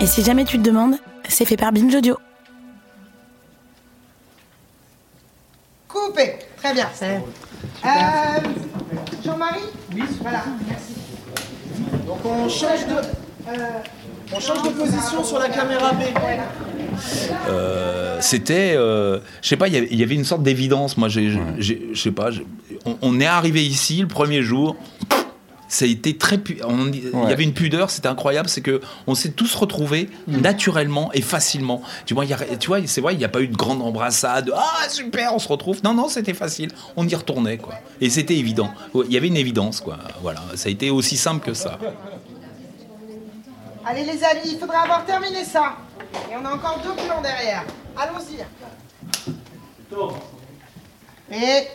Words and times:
Et 0.00 0.06
si 0.06 0.22
jamais 0.22 0.44
tu 0.44 0.58
te 0.58 0.62
demandes, 0.62 0.96
c'est 1.28 1.44
fait 1.44 1.56
par 1.56 1.72
Binge 1.72 1.94
Audio. 1.94 2.16
Coupé. 5.88 6.36
Très 6.58 6.74
bien. 6.74 6.88
Euh, 7.02 7.18
Jean-Marie 9.24 9.60
Oui. 9.94 10.02
Voilà. 10.20 10.44
Merci. 10.68 10.92
Donc 12.06 12.18
on 12.24 12.48
change 12.48 12.86
de, 12.86 12.94
euh, 13.48 13.52
on 14.34 14.40
change 14.40 14.62
de 14.62 14.68
position 14.68 15.24
sur 15.24 15.38
la 15.38 15.48
caméra 15.48 15.92
B. 15.92 16.02
Euh, 17.48 18.18
c'était, 18.20 18.74
euh, 18.76 19.18
je 19.42 19.48
sais 19.48 19.56
pas, 19.56 19.68
il 19.68 19.94
y 19.94 20.02
avait- 20.02 20.14
une 20.14 20.24
sorte 20.24 20.42
d'évidence. 20.42 20.96
Moi, 20.96 21.08
je 21.08 21.92
sais 21.94 22.10
pas, 22.10 22.30
on 23.02 23.20
est 23.20 23.26
arrivé 23.26 23.64
ici 23.64 24.00
le 24.00 24.08
premier 24.08 24.42
jour. 24.42 24.76
Ça 25.68 25.84
a 25.84 25.88
été 25.88 26.16
très, 26.16 26.38
pu- 26.38 26.60
on- 26.64 26.86
il 26.92 27.10
y 27.28 27.32
avait 27.32 27.42
une 27.42 27.52
pudeur, 27.52 27.90
c'était 27.90 28.06
incroyable, 28.08 28.48
c'est 28.48 28.60
que 28.60 28.80
on 29.08 29.14
s'est 29.16 29.30
tous 29.32 29.54
retrouvés 29.56 30.08
naturellement 30.28 31.12
et 31.12 31.22
facilement. 31.22 31.82
Tu 32.04 32.14
vois, 32.14 32.24
il 32.24 32.30
y 32.30 32.34
a- 32.34 32.56
tu 32.58 32.68
vois, 32.68 32.78
c'est 32.86 33.00
vrai, 33.00 33.14
il 33.14 33.18
n'y 33.18 33.24
a 33.24 33.28
pas 33.28 33.40
eu 33.40 33.48
de 33.48 33.56
grande 33.56 33.82
embrassade. 33.82 34.52
Ah 34.54 34.88
super, 34.88 35.34
on 35.34 35.38
se 35.40 35.48
retrouve. 35.48 35.80
Non, 35.82 35.92
non, 35.94 36.08
c'était 36.08 36.34
facile. 36.34 36.70
On 36.96 37.06
y 37.08 37.14
retournait 37.14 37.58
quoi. 37.58 37.74
Et 38.00 38.10
c'était 38.10 38.36
évident. 38.36 38.70
Il 38.94 39.12
y 39.12 39.16
avait 39.16 39.26
une 39.28 39.36
évidence 39.36 39.80
quoi. 39.80 39.98
Voilà, 40.22 40.40
ça 40.54 40.68
a 40.68 40.72
été 40.72 40.90
aussi 40.90 41.16
simple 41.16 41.44
que 41.44 41.54
ça. 41.54 41.78
Allez 43.84 44.04
les 44.04 44.22
amis, 44.24 44.40
il 44.52 44.58
faudra 44.58 44.80
avoir 44.80 45.04
terminé 45.04 45.44
ça. 45.44 45.76
Et 46.30 46.34
on 46.40 46.44
a 46.44 46.52
encore 46.54 46.80
deux 46.82 46.94
plans 47.04 47.20
derrière. 47.22 47.64
Allons-y. 47.96 48.44
Et 51.32 51.66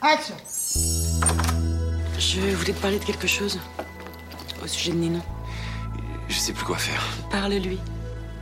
action. 0.00 0.34
Je 2.36 2.54
voulais 2.54 2.72
te 2.72 2.80
parler 2.80 2.98
de 2.98 3.04
quelque 3.04 3.26
chose. 3.26 3.58
Au 4.62 4.66
sujet 4.66 4.90
de 4.92 4.96
Nino. 4.96 5.20
Je 6.28 6.34
sais 6.38 6.52
plus 6.52 6.64
quoi 6.64 6.76
faire. 6.76 7.02
Parle-lui. 7.30 7.78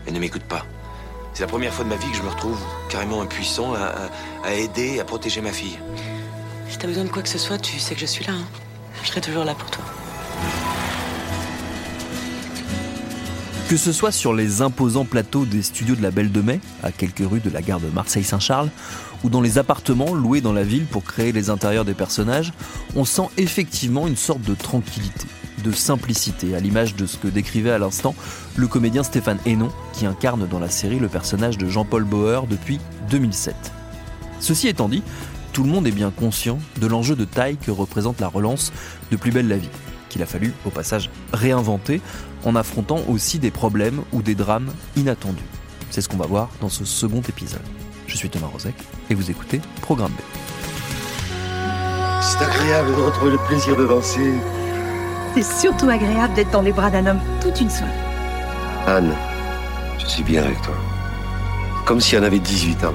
Elle 0.06 0.14
ne 0.14 0.18
m'écoute 0.18 0.42
pas. 0.42 0.64
C'est 1.32 1.42
la 1.42 1.48
première 1.48 1.72
fois 1.72 1.84
de 1.84 1.90
ma 1.90 1.96
vie 1.96 2.10
que 2.10 2.16
je 2.16 2.22
me 2.22 2.28
retrouve 2.28 2.58
carrément 2.88 3.20
impuissant 3.20 3.74
à, 3.74 3.78
à- 3.78 4.10
à 4.48 4.52
aider, 4.52 5.00
à 5.00 5.04
protéger 5.04 5.40
ma 5.40 5.52
fille. 5.52 5.78
Si 6.68 6.78
t'as 6.78 6.86
besoin 6.86 7.04
de 7.04 7.08
quoi 7.10 7.22
que 7.22 7.28
ce 7.28 7.38
soit, 7.38 7.58
tu 7.58 7.78
sais 7.78 7.94
que 7.94 8.00
je 8.00 8.06
suis 8.06 8.24
là. 8.24 8.32
hein. 8.32 8.44
Je 9.02 9.08
serai 9.08 9.20
toujours 9.20 9.44
là 9.44 9.54
pour 9.54 9.70
toi. 9.70 9.84
Que 13.74 13.80
ce 13.80 13.90
soit 13.90 14.12
sur 14.12 14.34
les 14.34 14.62
imposants 14.62 15.04
plateaux 15.04 15.44
des 15.44 15.60
studios 15.60 15.96
de 15.96 16.02
la 16.02 16.12
Belle 16.12 16.30
de 16.30 16.40
Mai, 16.40 16.60
à 16.84 16.92
quelques 16.92 17.28
rues 17.28 17.40
de 17.40 17.50
la 17.50 17.60
gare 17.60 17.80
de 17.80 17.88
Marseille-Saint-Charles, 17.88 18.70
ou 19.24 19.30
dans 19.30 19.40
les 19.40 19.58
appartements 19.58 20.14
loués 20.14 20.40
dans 20.40 20.52
la 20.52 20.62
ville 20.62 20.84
pour 20.84 21.02
créer 21.02 21.32
les 21.32 21.50
intérieurs 21.50 21.84
des 21.84 21.92
personnages, 21.92 22.52
on 22.94 23.04
sent 23.04 23.26
effectivement 23.36 24.06
une 24.06 24.14
sorte 24.14 24.42
de 24.42 24.54
tranquillité, 24.54 25.26
de 25.64 25.72
simplicité, 25.72 26.54
à 26.54 26.60
l'image 26.60 26.94
de 26.94 27.04
ce 27.04 27.16
que 27.16 27.26
décrivait 27.26 27.72
à 27.72 27.78
l'instant 27.78 28.14
le 28.54 28.68
comédien 28.68 29.02
Stéphane 29.02 29.40
Hénon, 29.44 29.72
qui 29.92 30.06
incarne 30.06 30.46
dans 30.46 30.60
la 30.60 30.70
série 30.70 31.00
le 31.00 31.08
personnage 31.08 31.58
de 31.58 31.68
Jean-Paul 31.68 32.04
Bauer 32.04 32.46
depuis 32.48 32.78
2007. 33.10 33.56
Ceci 34.38 34.68
étant 34.68 34.88
dit, 34.88 35.02
tout 35.52 35.64
le 35.64 35.70
monde 35.70 35.88
est 35.88 35.90
bien 35.90 36.12
conscient 36.12 36.60
de 36.80 36.86
l'enjeu 36.86 37.16
de 37.16 37.24
taille 37.24 37.56
que 37.56 37.72
représente 37.72 38.20
la 38.20 38.28
relance 38.28 38.72
de 39.10 39.16
Plus 39.16 39.32
belle 39.32 39.48
la 39.48 39.56
vie, 39.56 39.68
qu'il 40.14 40.22
a 40.22 40.26
fallu 40.26 40.54
au 40.64 40.70
passage 40.70 41.10
réinventer 41.32 42.00
en 42.44 42.54
affrontant 42.54 43.00
aussi 43.08 43.40
des 43.40 43.50
problèmes 43.50 44.02
ou 44.12 44.22
des 44.22 44.36
drames 44.36 44.70
inattendus. 44.94 45.42
C'est 45.90 46.02
ce 46.02 46.08
qu'on 46.08 46.16
va 46.16 46.26
voir 46.26 46.50
dans 46.60 46.68
ce 46.68 46.84
second 46.84 47.20
épisode. 47.28 47.64
Je 48.06 48.16
suis 48.16 48.30
Thomas 48.30 48.46
Rozek 48.46 48.76
et 49.10 49.14
vous 49.16 49.28
écoutez 49.32 49.60
Programme 49.80 50.12
B. 50.12 50.20
C'est 52.20 52.44
agréable 52.44 52.94
de 52.94 53.02
retrouver 53.02 53.32
le 53.32 53.38
plaisir 53.48 53.76
de 53.76 53.88
danser. 53.88 54.34
C'est 55.34 55.42
surtout 55.42 55.88
agréable 55.88 56.34
d'être 56.34 56.52
dans 56.52 56.62
les 56.62 56.72
bras 56.72 56.90
d'un 56.90 57.06
homme 57.06 57.20
toute 57.40 57.60
une 57.60 57.70
soirée. 57.70 57.90
Anne, 58.86 59.12
je 59.98 60.06
suis 60.06 60.22
bien 60.22 60.44
avec 60.44 60.62
toi. 60.62 60.74
Comme 61.86 62.00
si 62.00 62.16
on 62.16 62.22
avait 62.22 62.38
18 62.38 62.84
ans. 62.84 62.94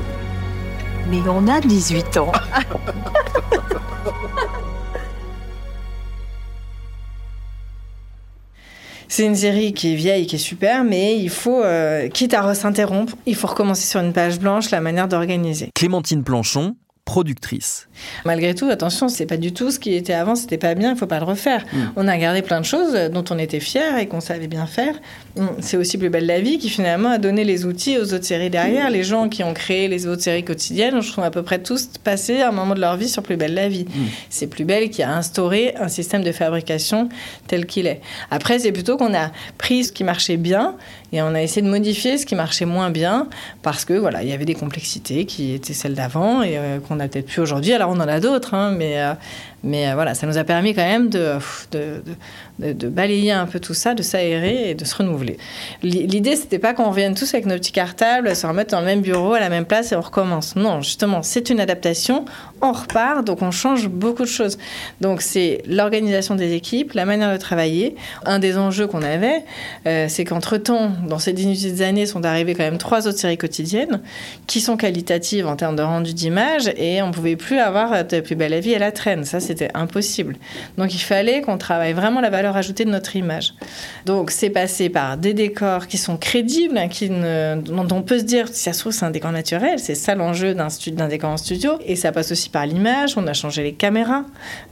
Mais 1.10 1.20
on 1.28 1.46
a 1.50 1.60
18 1.60 2.16
ans. 2.16 2.32
C'est 9.20 9.26
une 9.26 9.36
série 9.36 9.74
qui 9.74 9.92
est 9.92 9.96
vieille, 9.96 10.28
qui 10.28 10.38
est 10.38 10.40
super, 10.40 10.86
mais 10.86 11.20
il 11.20 11.30
faut, 11.30 11.62
euh, 11.62 12.08
quitte 12.08 12.34
à 12.34 12.54
s'interrompre, 12.54 13.18
il 13.26 13.36
faut 13.36 13.48
recommencer 13.48 13.86
sur 13.86 14.00
une 14.00 14.14
page 14.14 14.40
blanche 14.40 14.72
la 14.72 14.80
manière 14.80 15.10
d'organiser. 15.10 15.72
Clémentine 15.76 16.24
Planchon, 16.24 16.78
productrice. 17.04 17.90
Malgré 18.24 18.56
tout, 18.56 18.70
attention, 18.70 19.10
c'est 19.10 19.26
pas 19.26 19.36
du 19.36 19.52
tout 19.52 19.72
ce 19.72 19.80
qui 19.80 19.94
était 19.94 20.14
avant, 20.14 20.36
c'était 20.36 20.58
pas 20.58 20.74
bien, 20.74 20.94
il 20.94 20.98
faut 20.98 21.06
pas 21.06 21.20
le 21.20 21.26
refaire. 21.26 21.66
On 21.98 22.08
a 22.08 22.18
gardé 22.18 22.42
plein 22.42 22.62
de 22.62 22.66
choses 22.66 22.94
dont 23.12 23.26
on 23.30 23.38
était 23.38 23.60
fiers 23.60 24.00
et 24.00 24.08
qu'on 24.08 24.22
savait 24.22 24.48
bien 24.48 24.66
faire. 24.68 24.96
Hum, 25.38 25.50
C'est 25.60 25.78
aussi 25.78 25.98
Plus 25.98 26.10
belle 26.10 26.26
la 26.26 26.40
vie 26.42 26.58
qui 26.58 26.70
finalement 26.70 27.10
a 27.10 27.18
donné 27.18 27.44
les 27.44 27.66
outils 27.66 27.98
aux 27.98 28.14
autres 28.14 28.26
séries 28.26 28.50
derrière. 28.50 28.90
Les 28.90 29.04
gens 29.04 29.30
qui 29.30 29.44
ont 29.44 29.54
créé 29.54 29.88
les 29.88 30.08
autres 30.08 30.22
séries 30.22 30.44
quotidiennes, 30.44 31.02
je 31.02 31.12
trouve 31.12 31.24
à 31.24 31.32
peu 31.32 31.44
près 31.44 31.60
tous 31.60 31.90
passé 32.04 32.42
un 32.42 32.52
moment 32.52 32.74
de 32.74 32.80
leur 32.82 32.98
vie 32.98 33.10
sur 33.10 33.22
Plus 33.24 33.38
belle 33.38 33.54
la 33.54 33.70
vie. 33.70 33.86
C'est 34.30 34.48
Plus 34.48 34.66
belle 34.66 34.90
qui 34.90 35.04
a 35.04 35.12
instauré 35.16 35.76
un 35.80 35.88
système 35.88 36.24
de 36.24 36.32
fabrication 36.32 37.10
tel 37.48 37.66
qu'il 37.66 37.88
est. 37.88 38.02
Après, 38.32 38.60
c'est 38.60 38.72
plutôt 38.72 38.98
qu'on 38.98 39.14
a 39.14 39.32
pris 39.58 39.86
ce 39.86 39.92
qui 39.92 40.04
marchait 40.04 40.38
bien 40.38 40.76
et 41.12 41.22
on 41.22 41.34
a 41.34 41.42
essayé 41.42 41.62
de 41.62 41.70
modifier 41.70 42.18
ce 42.18 42.26
qui 42.26 42.36
marchait 42.36 42.66
moins 42.66 42.90
bien 42.90 43.28
parce 43.62 43.86
que 43.86 43.94
voilà, 43.94 44.24
il 44.24 44.30
y 44.30 44.34
avait 44.34 44.46
des 44.46 44.56
complexités 44.56 45.26
qui 45.26 45.54
étaient 45.54 45.74
celles 45.74 45.96
d'avant 45.96 46.44
et 46.44 46.58
euh, 46.58 46.80
qu'on 46.80 46.96
n'a 46.96 47.08
peut-être 47.08 47.28
plus 47.28 47.42
aujourd'hui. 47.42 47.74
Alors 47.74 47.90
on 47.90 48.00
en 48.00 48.08
a 48.08 48.20
d'autres, 48.20 48.54
hein, 48.54 48.72
mais 48.78 49.00
euh, 49.02 49.14
mais 49.64 49.90
euh, 49.90 49.94
voilà, 49.96 50.14
ça 50.16 50.26
nous 50.28 50.38
a 50.38 50.44
permis 50.44 50.74
quand 50.74 50.84
même 50.86 51.10
de, 51.10 51.38
balayer 52.90 53.32
un 53.32 53.46
peu 53.46 53.60
tout 53.60 53.74
ça, 53.74 53.94
de 53.94 54.02
s'aérer 54.04 54.72
et 54.72 54.76
de 54.76 54.84
se 54.86 54.96
renouveler. 54.96 55.38
L'i- 55.84 56.08
L'idée, 56.08 56.36
c'était 56.36 56.60
pas 56.60 56.74
qu'on 56.74 56.90
revienne 56.90 57.16
tous 57.16 57.34
avec 57.34 57.46
nos 57.46 57.56
petits 57.56 57.72
cartables, 57.72 58.36
se 58.36 58.46
remettre 58.48 58.72
dans 58.72 58.80
le 58.80 58.86
même 58.86 59.02
bureau, 59.02 59.34
à 59.34 59.40
la 59.40 59.50
même 59.50 59.66
place 59.66 59.92
et 59.92 59.96
on 59.96 60.02
recommence. 60.02 60.56
Non, 60.56 60.82
justement, 60.82 61.22
c'est 61.24 61.50
une 61.50 61.60
adaptation, 61.60 62.26
on 62.62 62.72
repart, 62.72 63.26
donc 63.26 63.42
on 63.42 63.52
change 63.52 63.88
beaucoup 63.88 64.24
de 64.24 64.28
choses. 64.28 64.58
Donc 65.02 65.22
c'est 65.22 65.62
l'organisation 65.68 66.36
des 66.36 66.54
équipes, 66.54 66.94
la 66.94 67.06
manière 67.06 67.32
de 67.32 67.38
travailler. 67.38 67.96
Un 68.26 68.40
des 68.40 68.58
enjeux 68.58 68.88
qu'on 68.88 69.02
avait, 69.04 69.44
euh, 69.88 70.08
c'est 70.10 70.26
qu'entre-temps, 70.26 70.92
dans 71.08 71.20
ces 71.20 71.34
18 71.34 71.82
années, 71.82 72.06
sont 72.06 72.26
arrivées 72.26 72.56
quand 72.56 72.64
même 72.64 72.78
trois 72.78 73.08
autres 73.08 73.20
séries 73.20 73.38
quotidiennes 73.38 74.02
qui 74.48 74.60
sont 74.62 74.78
qualitatives 74.78 75.48
en 75.48 75.56
termes 75.56 75.76
de 75.76 75.84
rendu 75.84 76.14
d'image 76.14 76.72
et 76.78 77.02
on 77.02 77.12
pouvait 77.12 77.36
plus 77.36 77.60
avoir 77.60 78.04
de 78.06 78.20
plus 78.20 78.36
belle 78.36 78.52
la 78.52 78.60
vie 78.60 78.76
à 78.76 78.80
la 78.80 78.92
traîne. 78.92 79.24
Ça, 79.26 79.40
c'était 79.50 79.72
impossible. 79.74 80.36
Donc 80.78 80.94
il 80.94 81.00
fallait 81.00 81.42
qu'on 81.42 81.58
travaille 81.58 81.94
vraiment 81.94 82.22
la 82.22 82.30
valeur 82.30 82.56
ajoutée 82.56 82.86
de 82.86 82.90
notre 82.92 83.16
image. 83.16 83.54
Donc 84.06 84.30
c'est 84.32 84.50
passé 84.50 84.90
par 84.90 85.18
des 85.18 85.34
décors 85.34 85.88
qui 85.88 85.98
sont 85.98 86.18
crédibles, 86.18 86.80
qui 86.90 87.10
ne- 87.10 87.60
dont 87.62 87.88
on 87.92 88.02
peut 88.04 88.20
se 88.20 88.24
dire, 88.24 88.48
si 88.48 88.64
ça 88.64 88.74
se 88.74 88.80
trouve, 88.80 88.92
c'est 88.94 89.06
un 89.06 89.12
décor 89.12 89.32
naturel. 89.32 89.80
C'est 89.80 89.96
ça 89.96 90.14
l'enjeu 90.16 90.54
d'un 90.54 90.68
d'un 90.92 91.08
décor 91.08 91.32
en 91.32 91.38
studio. 91.38 91.74
Et 91.86 91.96
ça 91.96 92.12
passe 92.12 92.32
aussi 92.32 92.50
par 92.50 92.66
l'image. 92.66 93.18
On 93.18 93.26
a 93.28 93.34
changé 93.34 93.64
les 93.64 93.74
caméras. 93.74 94.24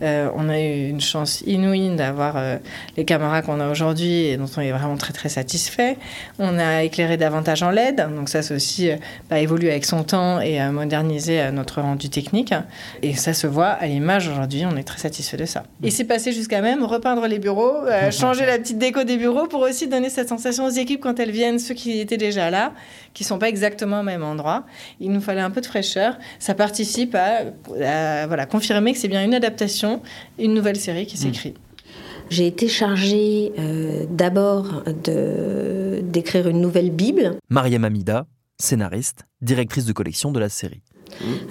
Euh, 0.02 0.30
on 0.36 0.48
a 0.50 0.60
eu 0.60 0.90
une 0.90 1.02
chance 1.02 1.42
inouïe 1.46 1.96
d'avoir 1.96 2.36
euh, 2.38 2.58
les 2.98 3.06
caméras 3.06 3.42
qu'on 3.42 3.60
a 3.60 3.68
aujourd'hui 3.70 4.26
et 4.28 4.38
dont 4.38 4.50
on 4.58 4.62
est 4.62 4.72
vraiment 4.72 4.98
très 4.98 5.14
très 5.14 5.30
satisfait. 5.30 5.98
On 6.40 6.60
a 6.60 6.84
éclairé 6.84 7.18
davantage 7.18 7.64
en 7.64 7.72
LED. 7.72 8.08
Donc 8.16 8.30
ça, 8.30 8.42
c'est 8.42 8.54
aussi 8.54 8.92
euh, 8.92 8.96
bah, 9.30 9.40
évoluer 9.40 9.72
avec 9.72 9.86
son 9.86 10.04
temps 10.04 10.40
et 10.40 10.60
moderniser 10.70 11.42
euh, 11.42 11.52
notre 11.52 11.82
rendu 11.82 12.10
technique. 12.10 12.54
Et 13.02 13.16
ça 13.16 13.34
se 13.34 13.48
voit 13.48 13.70
à 13.70 13.88
l'image 13.88 14.28
aujourd'hui. 14.28 14.66
On 14.72 14.76
est 14.78 14.84
très 14.84 14.98
satisfait 15.00 15.38
de 15.38 15.46
ça. 15.46 15.64
Et 15.84 15.92
c'est 15.92 16.04
passé 16.04 16.32
jusqu'à 16.32 16.62
même 16.62 16.84
repeindre 16.84 17.26
les 17.28 17.40
bureaux, 17.40 17.86
euh, 17.86 18.12
changer 18.12 18.46
la 18.46 18.58
petite 18.60 18.78
déco 18.78 19.04
des 19.04 19.18
bureaux 19.18 19.48
pour 19.48 19.62
aussi 19.62 19.88
donner 19.88 20.10
cette 20.10 20.30
sensation 20.30 20.66
aux 20.66 20.70
équipes 20.70 21.02
quand 21.02 21.20
elles 21.20 21.32
viennent, 21.32 21.60
ceux 21.60 21.74
qui 21.74 22.00
étaient 22.00 22.18
déjà 22.18 22.50
là, 22.50 22.74
qui 23.14 23.24
sont 23.24 23.40
pas 23.40 23.50
exactement 23.50 24.02
au 24.02 24.04
même 24.04 24.24
endroit. 24.24 24.66
Il 25.00 25.12
nous 25.12 25.22
fallait 25.22 25.42
un 25.42 25.52
peu 25.52 25.62
de 25.62 25.66
fraîcheur. 25.66 26.18
Ça 26.40 26.54
participe 26.54 27.16
à, 27.16 27.44
à, 27.84 28.28
voilà, 28.28 28.46
confirmer 28.46 28.94
que 28.94 29.00
c'est 29.00 29.08
bien 29.08 29.24
une 29.24 29.34
adaptation, 29.34 30.02
une 30.40 30.54
nouvelle 30.54 30.78
série 30.78 31.06
qui 31.08 31.18
s'écrit. 31.18 31.54
J'ai 32.30 32.46
été 32.48 32.68
chargée 32.68 33.54
euh, 33.58 34.04
d'abord 34.10 34.84
de- 35.06 36.02
d'écrire 36.04 36.48
une 36.50 36.60
nouvelle 36.60 36.92
Bible. 36.92 37.38
Mariam 37.50 37.86
Amida, 37.86 38.26
scénariste, 38.60 39.24
directrice 39.42 39.86
de 39.86 39.94
collection 39.94 40.32
de 40.34 40.40
la 40.40 40.50
série. 40.50 40.82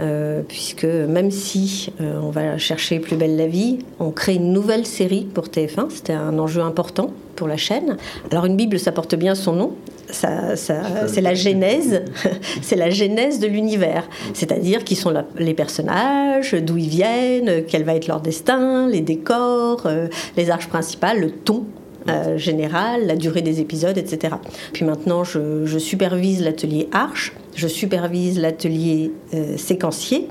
Euh, 0.01 0.43
puisque 0.47 0.85
même 0.85 1.31
si 1.31 1.93
euh, 2.01 2.19
on 2.23 2.31
va 2.31 2.59
chercher 2.59 2.99
Plus 3.01 3.17
belle 3.17 3.37
la 3.37 3.47
vie, 3.47 3.79
on 4.01 4.11
crée 4.11 4.35
une 4.35 4.53
nouvelle 4.53 4.87
série 4.87 5.27
pour 5.33 5.47
TF1. 5.47 5.91
C'était 5.91 6.13
un 6.13 6.39
enjeu 6.39 6.61
important 6.63 7.11
pour 7.35 7.49
la 7.49 7.57
chaîne. 7.57 7.97
Alors 8.31 8.45
une 8.47 8.57
Bible, 8.57 8.79
ça 8.79 8.93
porte 8.93 9.15
bien 9.15 9.35
son 9.35 9.53
nom. 9.53 9.73
Ça, 10.09 10.55
ça- 10.55 11.09
c'est 11.09 11.21
la 11.21 11.35
genèse, 11.35 12.03
c'est 12.63 12.77
la 12.77 12.91
genèse 12.91 13.41
de 13.41 13.49
l'univers. 13.49 14.09
C'est-à-dire 14.35 14.85
qui 14.85 14.95
sont 14.95 15.11
la- 15.11 15.27
les 15.39 15.53
personnages, 15.55 16.55
d'où 16.55 16.77
ils 16.77 16.89
viennent, 16.89 17.65
quel 17.67 17.83
va 17.83 17.95
être 17.97 18.07
leur 18.07 18.21
destin, 18.21 18.89
les 18.89 19.01
décors, 19.01 19.83
euh, 19.87 20.07
les 20.37 20.51
arches 20.51 20.69
principales, 20.69 21.21
le 21.21 21.31
ton 21.33 21.65
euh, 22.09 22.39
général, 22.39 23.05
la 23.09 23.17
durée 23.17 23.43
des 23.43 23.61
épisodes, 23.61 23.99
etc. 23.99 24.37
Puis 24.73 24.85
maintenant, 24.85 25.25
je, 25.25 25.67
je 25.67 25.77
supervise 25.79 26.41
l'atelier 26.41 26.89
arche, 26.93 27.33
je 27.57 27.67
supervise 27.67 28.39
l'atelier 28.39 29.13
euh, 29.35 29.57
séquencier 29.57 30.29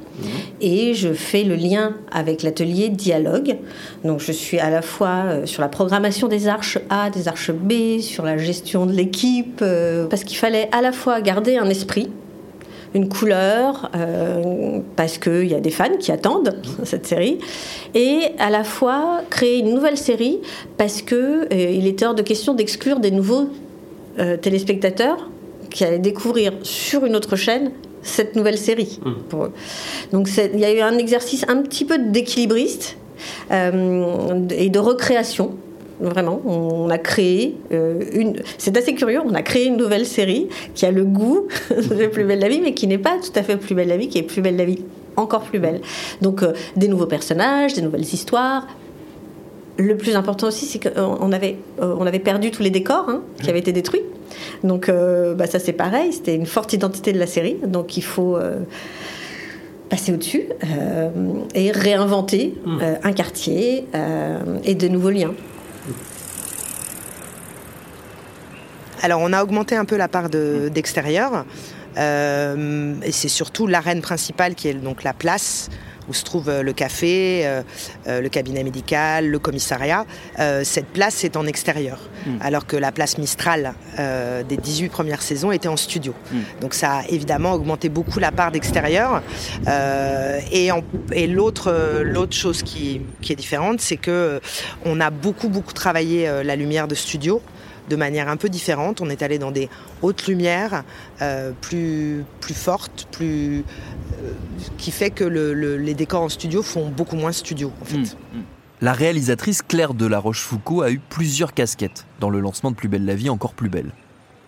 et 0.61 0.93
je 0.93 1.11
fais 1.11 1.43
le 1.43 1.55
lien 1.55 1.95
avec 2.11 2.43
l'atelier 2.43 2.89
dialogue. 2.89 3.57
Donc 4.03 4.19
je 4.19 4.31
suis 4.31 4.59
à 4.59 4.69
la 4.69 4.81
fois 4.81 5.23
euh, 5.25 5.45
sur 5.45 5.61
la 5.61 5.67
programmation 5.67 6.27
des 6.27 6.47
arches 6.47 6.77
A, 6.89 7.09
des 7.09 7.27
arches 7.27 7.51
B, 7.51 7.99
sur 7.99 8.23
la 8.23 8.37
gestion 8.37 8.85
de 8.85 8.93
l'équipe, 8.93 9.59
euh, 9.61 10.05
parce 10.07 10.23
qu'il 10.23 10.37
fallait 10.37 10.69
à 10.71 10.81
la 10.81 10.91
fois 10.91 11.19
garder 11.21 11.57
un 11.57 11.67
esprit, 11.67 12.09
une 12.93 13.09
couleur, 13.09 13.91
euh, 13.95 14.79
parce 14.95 15.17
qu'il 15.17 15.47
y 15.47 15.55
a 15.55 15.59
des 15.59 15.71
fans 15.71 15.97
qui 15.99 16.11
attendent 16.11 16.55
cette 16.83 17.07
série, 17.07 17.39
et 17.95 18.19
à 18.39 18.49
la 18.49 18.63
fois 18.63 19.21
créer 19.29 19.59
une 19.59 19.73
nouvelle 19.73 19.97
série, 19.97 20.39
parce 20.77 21.01
qu'il 21.01 21.87
était 21.87 22.05
hors 22.05 22.15
de 22.15 22.21
question 22.21 22.53
d'exclure 22.53 22.99
des 22.99 23.11
nouveaux 23.11 23.49
euh, 24.17 24.37
téléspectateurs 24.37 25.29
qui 25.75 25.83
allaient 25.83 25.99
découvrir 25.99 26.53
sur 26.63 27.05
une 27.05 27.15
autre 27.17 27.35
chaîne 27.35 27.71
cette 28.01 28.35
nouvelle 28.35 28.57
série. 28.57 28.99
pour 29.29 29.45
eux. 29.45 29.51
Donc 30.13 30.29
il 30.53 30.59
y 30.59 30.65
a 30.65 30.73
eu 30.73 30.79
un 30.79 30.97
exercice 30.97 31.43
un 31.49 31.61
petit 31.61 31.83
peu 31.83 31.97
d'équilibriste 31.97 32.97
euh, 33.51 34.47
et 34.51 34.69
de 34.69 34.79
recréation. 34.79 35.55
Vraiment, 35.99 36.41
on 36.45 36.89
a 36.89 36.97
créé 36.97 37.55
euh, 37.73 38.03
une. 38.13 38.41
C'est 38.57 38.75
assez 38.77 38.95
curieux. 38.95 39.21
On 39.25 39.33
a 39.33 39.41
créé 39.41 39.65
une 39.65 39.77
nouvelle 39.77 40.05
série 40.05 40.47
qui 40.75 40.85
a 40.85 40.91
le 40.91 41.03
goût 41.03 41.47
de 41.69 42.07
Plus 42.07 42.23
belle 42.23 42.39
la 42.39 42.49
vie, 42.49 42.61
mais 42.61 42.73
qui 42.73 42.87
n'est 42.87 42.97
pas 42.97 43.17
tout 43.17 43.37
à 43.37 43.43
fait 43.43 43.57
Plus 43.57 43.75
belle 43.75 43.89
la 43.89 43.97
vie, 43.97 44.07
qui 44.07 44.17
est 44.17 44.23
Plus 44.23 44.41
belle 44.41 44.55
la 44.55 44.65
vie 44.65 44.83
encore 45.17 45.43
plus 45.43 45.59
belle. 45.59 45.79
Donc 46.21 46.43
euh, 46.43 46.51
des 46.75 46.89
nouveaux 46.89 47.05
personnages, 47.05 47.73
des 47.73 47.81
nouvelles 47.81 48.01
histoires. 48.01 48.67
Le 49.77 49.95
plus 49.95 50.15
important 50.17 50.47
aussi, 50.47 50.65
c'est 50.65 50.79
qu'on 50.79 51.31
avait, 51.31 51.57
on 51.79 52.05
avait 52.05 52.19
perdu 52.19 52.51
tous 52.51 52.63
les 52.63 52.69
décors 52.69 53.09
hein, 53.09 53.21
qui 53.41 53.49
avaient 53.49 53.59
été 53.59 53.71
détruits. 53.71 54.03
Donc 54.65 54.89
euh, 54.89 55.33
bah, 55.35 55.47
ça 55.47 55.59
c'est 55.59 55.73
pareil, 55.73 56.11
c'était 56.11 56.35
une 56.35 56.45
forte 56.45 56.73
identité 56.73 57.13
de 57.13 57.19
la 57.19 57.27
série. 57.27 57.57
Donc 57.65 57.97
il 57.97 58.03
faut 58.03 58.35
euh, 58.35 58.59
passer 59.89 60.11
au-dessus 60.11 60.43
euh, 60.63 61.09
et 61.53 61.71
réinventer 61.71 62.55
euh, 62.67 62.95
un 63.03 63.13
quartier 63.13 63.85
euh, 63.93 64.39
et 64.63 64.75
de 64.75 64.87
nouveaux 64.87 65.11
liens. 65.11 65.33
Alors, 69.01 69.21
on 69.21 69.31
a 69.33 69.43
augmenté 69.43 69.75
un 69.75 69.85
peu 69.85 69.97
la 69.97 70.07
part 70.07 70.29
de- 70.31 70.69
d'extérieur. 70.73 71.45
Euh, 71.97 72.95
et 73.03 73.11
c'est 73.11 73.27
surtout 73.29 73.67
l'arène 73.67 74.01
principale 74.01 74.55
qui 74.55 74.67
est 74.67 74.73
donc 74.73 75.03
la 75.03 75.13
place 75.13 75.69
où 76.09 76.13
se 76.13 76.23
trouve 76.23 76.49
euh, 76.49 76.63
le 76.63 76.73
café, 76.73 77.41
euh, 77.45 77.61
euh, 78.07 78.21
le 78.21 78.29
cabinet 78.29 78.63
médical, 78.63 79.27
le 79.27 79.39
commissariat. 79.39 80.05
Cette 80.63 80.87
place 80.87 81.23
est 81.23 81.37
en 81.37 81.45
extérieur, 81.45 81.99
alors 82.41 82.65
que 82.65 82.75
la 82.75 82.91
place 82.91 83.17
Mistral 83.17 83.73
des 83.97 84.57
18 84.57 84.89
premières 84.89 85.21
saisons 85.21 85.51
était 85.51 85.67
en 85.67 85.77
studio. 85.77 86.13
Donc 86.61 86.73
ça 86.73 86.97
a 86.97 87.07
évidemment 87.07 87.53
augmenté 87.53 87.89
beaucoup 87.89 88.19
la 88.19 88.31
part 88.31 88.51
d'extérieur. 88.51 89.21
Et 90.51 91.27
l'autre 91.27 92.03
l'autre 92.03 92.35
chose 92.35 92.63
qui, 92.63 93.01
qui 93.21 93.33
est 93.33 93.35
différente, 93.35 93.81
c'est 93.81 93.97
que 93.97 94.11
euh, 94.11 94.39
on 94.85 94.99
a 94.99 95.09
beaucoup 95.09 95.49
beaucoup 95.49 95.73
travaillé 95.73 96.29
la 96.43 96.55
lumière 96.55 96.87
de 96.87 96.95
studio 96.95 97.41
de 97.89 97.95
manière 97.95 98.29
un 98.29 98.37
peu 98.37 98.49
différente. 98.49 99.01
On 99.01 99.09
est 99.09 99.21
allé 99.21 99.37
dans 99.37 99.51
des 99.51 99.69
hautes 100.01 100.27
lumières 100.27 100.83
euh, 101.21 101.51
plus, 101.61 102.25
plus 102.39 102.53
fortes, 102.53 103.07
plus, 103.11 103.63
qui 104.77 104.91
fait 104.91 105.09
que 105.11 105.23
le- 105.23 105.53
le- 105.53 105.77
les 105.77 105.93
décors 105.93 106.21
en 106.23 106.29
studio 106.29 106.61
font 106.61 106.89
beaucoup 106.89 107.15
moins 107.15 107.31
studio 107.31 107.71
en 107.81 107.85
fait. 107.85 108.17
La 108.81 108.93
réalisatrice 108.93 109.61
Claire 109.61 109.93
de 109.93 110.05
la 110.05 110.19
Rochefoucauld 110.19 110.83
a 110.83 110.91
eu 110.91 110.99
plusieurs 110.99 111.53
casquettes 111.53 112.05
dans 112.19 112.29
le 112.29 112.39
lancement 112.39 112.71
de 112.71 112.75
Plus 112.75 112.89
belle 112.89 113.05
la 113.05 113.15
vie, 113.15 113.29
encore 113.29 113.53
plus 113.53 113.69
belle. 113.69 113.91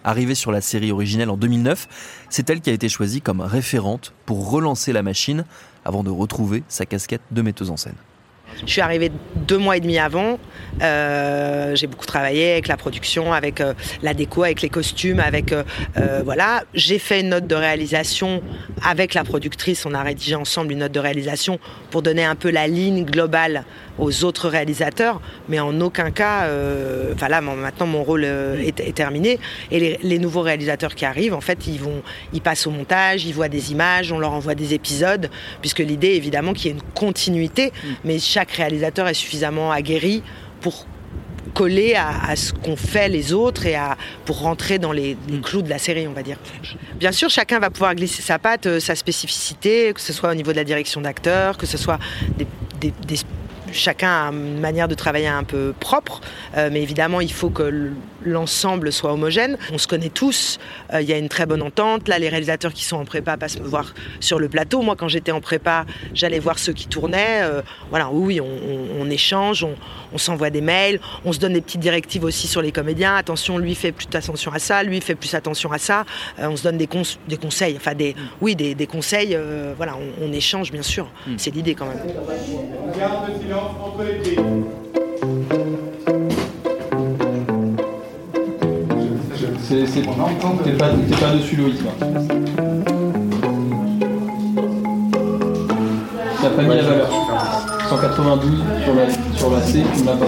Arrivée 0.03 0.35
sur 0.35 0.51
la 0.51 0.61
série 0.61 0.91
originelle 0.91 1.29
en 1.29 1.37
2009, 1.37 1.87
c'est 2.29 2.49
elle 2.49 2.61
qui 2.61 2.69
a 2.69 2.73
été 2.73 2.87
choisie 2.89 3.21
comme 3.21 3.41
référente 3.41 4.13
pour 4.25 4.49
relancer 4.51 4.93
la 4.93 5.03
machine 5.03 5.43
avant 5.85 6.03
de 6.03 6.09
retrouver 6.09 6.63
sa 6.67 6.85
casquette 6.85 7.21
de 7.31 7.41
metteuse 7.41 7.69
en 7.71 7.77
scène. 7.77 7.95
Je 8.65 8.71
suis 8.71 8.81
arrivée 8.81 9.11
deux 9.35 9.57
mois 9.57 9.77
et 9.77 9.79
demi 9.79 9.97
avant. 9.97 10.39
Euh, 10.81 11.75
j'ai 11.75 11.87
beaucoup 11.87 12.05
travaillé 12.05 12.51
avec 12.51 12.67
la 12.67 12.77
production, 12.77 13.33
avec 13.33 13.61
euh, 13.61 13.73
la 14.01 14.13
déco, 14.13 14.43
avec 14.43 14.61
les 14.61 14.69
costumes, 14.69 15.19
avec 15.19 15.51
euh, 15.51 15.63
voilà. 16.23 16.63
J'ai 16.73 16.99
fait 16.99 17.21
une 17.21 17.29
note 17.29 17.47
de 17.47 17.55
réalisation 17.55 18.41
avec 18.83 19.13
la 19.13 19.23
productrice. 19.23 19.85
On 19.85 19.93
a 19.93 20.03
rédigé 20.03 20.35
ensemble 20.35 20.71
une 20.71 20.79
note 20.79 20.91
de 20.91 20.99
réalisation 20.99 21.59
pour 21.91 22.01
donner 22.01 22.25
un 22.25 22.35
peu 22.35 22.51
la 22.51 22.67
ligne 22.67 23.05
globale 23.05 23.63
aux 23.97 24.23
autres 24.23 24.47
réalisateurs, 24.49 25.19
mais 25.49 25.59
en 25.59 25.79
aucun 25.81 26.11
cas, 26.11 26.43
euh, 26.43 27.13
enfin 27.15 27.27
là, 27.29 27.41
mon- 27.41 27.55
maintenant 27.55 27.87
mon 27.87 28.03
rôle 28.03 28.23
euh, 28.25 28.61
est, 28.61 28.79
est 28.79 28.93
terminé. 28.95 29.39
Et 29.71 29.79
les, 29.79 29.99
les 30.03 30.19
nouveaux 30.19 30.41
réalisateurs 30.41 30.93
qui 30.95 31.05
arrivent, 31.05 31.33
en 31.33 31.41
fait, 31.41 31.67
ils 31.67 31.79
vont, 31.79 32.01
ils 32.33 32.41
passent 32.41 32.67
au 32.67 32.71
montage, 32.71 33.25
ils 33.25 33.33
voient 33.33 33.49
des 33.49 33.71
images, 33.71 34.11
on 34.11 34.19
leur 34.19 34.33
envoie 34.33 34.55
des 34.55 34.73
épisodes, 34.73 35.29
puisque 35.61 35.79
l'idée, 35.79 36.09
évidemment, 36.09 36.53
qu'il 36.53 36.67
y 36.67 36.69
ait 36.69 36.77
une 36.77 36.83
continuité, 36.93 37.71
mais 38.03 38.19
chaque 38.19 38.51
réalisateur 38.51 39.07
est 39.07 39.13
suffisamment 39.13 39.71
aguerri 39.71 40.21
pour 40.61 40.85
coller 41.53 41.95
à, 41.95 42.09
à 42.29 42.35
ce 42.35 42.51
qu'ont 42.53 42.75
fait 42.75 43.09
les 43.09 43.33
autres 43.33 43.65
et 43.65 43.73
à, 43.73 43.97
pour 44.25 44.41
rentrer 44.41 44.77
dans 44.79 44.91
les, 44.91 45.17
les 45.29 45.39
clous 45.39 45.61
de 45.63 45.69
la 45.69 45.79
série, 45.79 46.05
on 46.07 46.11
va 46.13 46.21
dire. 46.21 46.37
Bien 46.99 47.11
sûr, 47.11 47.29
chacun 47.29 47.57
va 47.59 47.69
pouvoir 47.71 47.95
glisser 47.95 48.21
sa 48.21 48.37
patte, 48.37 48.67
euh, 48.67 48.79
sa 48.79 48.95
spécificité, 48.95 49.91
que 49.93 50.01
ce 50.01 50.13
soit 50.13 50.29
au 50.29 50.35
niveau 50.35 50.51
de 50.51 50.57
la 50.57 50.63
direction 50.65 51.01
d'acteur, 51.01 51.57
que 51.57 51.65
ce 51.65 51.77
soit 51.77 51.97
des, 52.37 52.45
des- 52.79 52.93
des- 53.07 53.17
chacun 53.77 54.09
a 54.27 54.31
une 54.31 54.59
manière 54.59 54.87
de 54.87 54.95
travailler 54.95 55.27
un 55.27 55.43
peu 55.43 55.73
propre, 55.79 56.21
euh, 56.57 56.69
mais 56.71 56.81
évidemment, 56.81 57.21
il 57.21 57.31
faut 57.31 57.49
que 57.49 57.91
l'ensemble 58.25 58.91
soit 58.91 59.13
homogène. 59.13 59.57
On 59.71 59.77
se 59.77 59.87
connaît 59.87 60.09
tous, 60.09 60.59
euh, 60.93 61.01
il 61.01 61.07
y 61.09 61.13
a 61.13 61.17
une 61.17 61.29
très 61.29 61.45
bonne 61.45 61.61
entente. 61.61 62.07
Là, 62.07 62.19
les 62.19 62.29
réalisateurs 62.29 62.73
qui 62.73 62.83
sont 62.83 62.97
en 62.97 63.05
prépa 63.05 63.37
passent 63.37 63.59
me 63.59 63.67
voir 63.67 63.93
sur 64.19 64.39
le 64.39 64.49
plateau. 64.49 64.81
Moi, 64.81 64.95
quand 64.95 65.07
j'étais 65.07 65.31
en 65.31 65.41
prépa, 65.41 65.85
j'allais 66.13 66.39
voir 66.39 66.59
ceux 66.59 66.73
qui 66.73 66.87
tournaient. 66.87 67.41
Euh, 67.43 67.61
voilà, 67.89 68.09
oui, 68.11 68.41
on, 68.41 68.45
on- 68.45 68.87
on 69.01 69.09
échange, 69.09 69.63
on, 69.63 69.75
on 70.13 70.17
s'envoie 70.17 70.49
des 70.49 70.61
mails, 70.61 70.99
on 71.23 71.31
se 71.33 71.39
donne 71.39 71.53
des 71.53 71.61
petites 71.61 71.79
directives 71.81 72.23
aussi 72.23 72.47
sur 72.47 72.61
les 72.61 72.71
comédiens. 72.71 73.15
Attention, 73.15 73.57
lui 73.57 73.75
fait 73.75 73.91
plus 73.91 74.07
attention 74.13 74.51
à 74.51 74.59
ça, 74.59 74.83
lui 74.83 74.99
fait 75.01 75.15
plus 75.15 75.33
attention 75.35 75.71
à 75.71 75.77
ça. 75.77 76.03
Euh, 76.39 76.47
on 76.49 76.55
se 76.57 76.63
donne 76.63 76.77
des, 76.77 76.87
cons- 76.87 77.03
des 77.27 77.37
conseils, 77.37 77.75
enfin 77.77 77.93
des, 77.93 78.15
oui, 78.41 78.55
des, 78.55 78.75
des 78.75 78.87
conseils. 78.87 79.35
euh, 79.35 79.73
voilà, 79.77 79.95
on, 79.95 80.25
on 80.25 80.33
échange 80.33 80.71
bien 80.71 80.81
sûr. 80.81 81.07
C'est 81.37 81.53
l'idée 81.53 81.75
quand 81.75 81.85
même. 81.85 81.99
Garde 82.97 83.27
le 83.29 83.39
C'est, 89.63 89.85
c'est, 89.85 90.01
t'es 90.01 90.71
pas, 90.71 90.89
t'es 91.09 91.15
pas 91.17 91.33
dessus 91.33 91.55
Loïc 91.57 91.83
là. 91.83 91.91
T'as 96.41 96.49
pas 96.49 96.61
mis 96.61 96.69
la 96.69 96.83
valeur. 96.83 97.09
192 97.89 98.63
sur 98.83 98.95
la, 98.95 99.37
sur 99.37 99.49
la 99.51 99.61
C, 99.61 99.83
tu 99.93 100.01
ne 100.01 100.05
l'as 100.05 100.15
pas. 100.15 100.25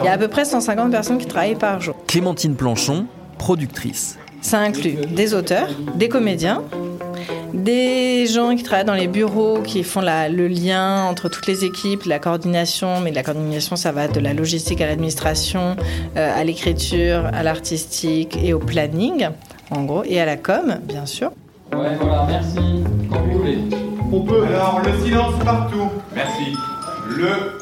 Il 0.00 0.04
y 0.04 0.08
a 0.08 0.12
à 0.12 0.18
peu 0.18 0.28
près 0.28 0.44
150 0.44 0.90
personnes 0.90 1.18
qui 1.18 1.26
travaillent 1.26 1.54
par 1.54 1.80
jour. 1.80 1.94
Clémentine 2.06 2.54
Planchon, 2.54 3.06
productrice. 3.38 4.18
Ça 4.40 4.58
inclut 4.60 4.96
des 5.14 5.34
auteurs, 5.34 5.68
des 5.96 6.08
comédiens, 6.08 6.62
des 7.54 8.26
gens 8.26 8.54
qui 8.56 8.62
travaillent 8.62 8.84
dans 8.84 8.94
les 8.94 9.08
bureaux, 9.08 9.60
qui 9.62 9.82
font 9.82 10.00
la- 10.00 10.28
le 10.28 10.48
lien 10.48 11.04
entre 11.04 11.28
toutes 11.28 11.46
les 11.46 11.64
équipes, 11.64 12.04
la 12.04 12.18
coordination, 12.18 13.00
mais 13.00 13.10
la 13.12 13.22
coordination, 13.22 13.76
ça 13.76 13.92
va 13.92 14.08
de 14.08 14.20
la 14.20 14.34
logistique 14.34 14.80
à 14.80 14.86
l'administration, 14.86 15.76
euh, 16.16 16.40
à 16.40 16.44
l'écriture, 16.44 17.26
à 17.32 17.42
l'artistique 17.42 18.38
et 18.42 18.52
au 18.54 18.58
planning, 18.58 19.28
en 19.70 19.82
gros, 19.84 20.04
et 20.04 20.20
à 20.20 20.24
la 20.26 20.36
com, 20.36 20.78
bien 20.84 21.06
sûr. 21.06 21.30
Ouais, 21.72 21.94
voilà, 22.00 22.26
merci. 22.28 22.84
Quand 23.10 23.20
vous 23.30 23.38
voulez. 23.38 23.58
On 24.10 24.20
peut. 24.22 24.44
Alors, 24.46 24.80
le 24.84 25.04
silence 25.04 25.34
partout. 25.44 25.90
Merci. 26.14 26.56
Le. 27.08 27.57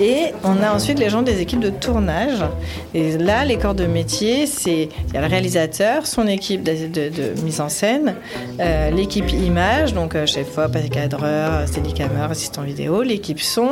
Et 0.00 0.32
on 0.44 0.62
a 0.62 0.72
ensuite 0.72 0.98
les 0.98 1.08
gens 1.08 1.22
des 1.22 1.40
équipes 1.40 1.60
de 1.60 1.70
tournage. 1.70 2.44
Et 2.92 3.16
là, 3.16 3.44
les 3.44 3.56
corps 3.56 3.74
de 3.74 3.86
métier, 3.86 4.46
c'est 4.46 4.90
le 5.14 5.26
réalisateur, 5.26 6.06
son 6.06 6.26
équipe 6.26 6.62
de, 6.62 7.42
mise 7.42 7.60
en 7.60 7.68
scène, 7.68 8.14
euh, 8.60 8.90
l'équipe 8.90 9.30
image, 9.32 9.94
donc 9.94 10.14
euh, 10.14 10.26
chef 10.26 10.58
op, 10.58 10.76
cadreur, 10.90 11.66
steadicammer, 11.66 12.26
assistant 12.30 12.62
vidéo, 12.62 13.02
l'équipe 13.02 13.40
son, 13.40 13.70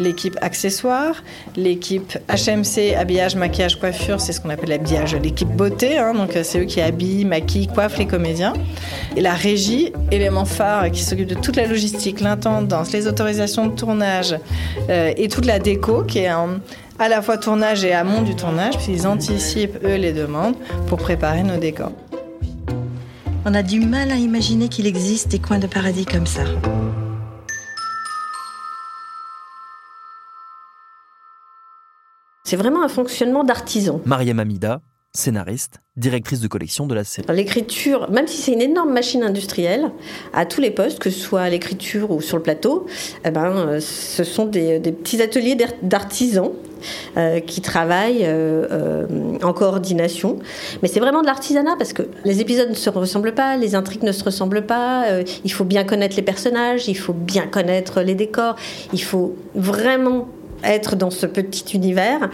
l'équipe 0.00 0.36
accessoires, 0.40 1.22
l'équipe 1.56 2.18
HMC, 2.28 2.96
habillage, 2.98 3.36
maquillage, 3.36 3.78
coiffure, 3.78 4.20
c'est 4.20 4.32
ce 4.32 4.40
qu'on 4.40 4.50
appelle 4.50 4.70
l'habillage, 4.70 5.14
l'équipe 5.14 5.48
beauté, 5.48 5.98
hein, 5.98 6.14
donc 6.14 6.34
euh, 6.34 6.42
c'est 6.42 6.60
eux 6.60 6.64
qui 6.64 6.80
habillent, 6.80 7.24
maquillent, 7.24 7.68
coiffent 7.68 7.98
les 7.98 8.06
comédiens. 8.06 8.54
Et 9.16 9.20
la 9.20 9.34
régie, 9.34 9.92
élément 10.10 10.44
phare 10.44 10.90
qui 10.90 11.02
s'occupe 11.02 11.28
de 11.28 11.34
toute 11.34 11.56
la 11.56 11.66
logistique, 11.66 12.20
l'intendance, 12.20 12.92
les 12.92 13.06
autorisations 13.06 13.66
de 13.66 13.74
tournage 13.74 14.36
euh, 14.88 15.12
et 15.16 15.28
toute 15.28 15.46
la 15.46 15.59
déco 15.60 16.02
qui 16.04 16.18
est 16.20 16.32
en- 16.32 16.58
à 16.98 17.08
la 17.08 17.22
fois 17.22 17.38
tournage 17.38 17.84
et 17.84 17.92
amont 17.92 18.22
du 18.22 18.34
tournage, 18.36 18.74
puisqu'ils 18.76 19.06
anticipent 19.06 19.78
eux 19.84 19.96
les 19.96 20.12
demandes 20.12 20.54
pour 20.88 20.98
préparer 20.98 21.42
nos 21.42 21.56
décors. 21.56 21.92
On 23.46 23.54
a 23.54 23.62
du 23.62 23.80
mal 23.80 24.10
à 24.10 24.16
imaginer 24.16 24.68
qu'il 24.68 24.86
existe 24.86 25.28
des 25.28 25.38
coins 25.38 25.58
de 25.58 25.66
paradis 25.66 26.04
comme 26.04 26.26
ça. 26.26 26.42
C'est 32.44 32.56
vraiment 32.56 32.82
un 32.82 32.88
fonctionnement 32.88 33.44
d'artisan. 33.44 34.00
Mariam 34.06 34.38
Amida, 34.38 34.80
scénariste, 35.12 35.80
directrice 35.96 36.40
de 36.40 36.46
collection 36.46 36.86
de 36.86 36.94
la 36.94 37.02
série. 37.02 37.26
L'écriture, 37.34 38.08
même 38.10 38.28
si 38.28 38.36
c'est 38.36 38.52
une 38.52 38.62
énorme 38.62 38.92
machine 38.92 39.24
industrielle, 39.24 39.90
à 40.32 40.46
tous 40.46 40.60
les 40.60 40.70
postes, 40.70 41.00
que 41.00 41.10
ce 41.10 41.18
soit 41.18 41.40
à 41.40 41.50
l'écriture 41.50 42.12
ou 42.12 42.20
sur 42.20 42.36
le 42.36 42.42
plateau, 42.44 42.86
eh 43.24 43.30
ben, 43.30 43.46
euh, 43.46 43.80
ce 43.80 44.22
sont 44.22 44.46
des, 44.46 44.78
petits 44.78 45.20
ateliers 45.20 45.56
d'ar- 45.56 45.72
d'artisans 45.82 46.52
euh, 47.16 47.40
qui 47.40 47.60
travaillent 47.60 48.22
euh, 48.22 49.06
en 49.42 49.52
coordination. 49.52 50.38
Mais 50.80 50.88
c'est 50.88 51.00
vraiment 51.00 51.22
de 51.22 51.26
l'artisanat 51.26 51.74
parce 51.76 51.92
que 51.92 52.02
les 52.24 52.40
épisodes 52.40 52.70
ne 52.70 52.74
se 52.74 52.88
ressemblent 52.88 53.34
pas, 53.34 53.56
les 53.56 53.74
intrigues 53.74 54.04
ne 54.04 54.12
se 54.12 54.22
ressemblent 54.22 54.64
pas. 54.64 55.06
il 55.44 55.52
faut 55.52 55.64
bien 55.64 55.82
connaître 55.82 56.14
les 56.16 56.22
personnages, 56.22 56.86
il 56.86 56.96
faut 56.96 57.12
bien 57.12 57.46
connaître 57.48 58.00
les 58.00 58.14
décors, 58.14 58.54
il 58.92 59.02
faut 59.02 59.34
vraiment 59.56 60.28
être 60.62 60.94
dans 60.94 61.10
ce 61.10 61.26
petit 61.26 61.76
univers. 61.76 62.30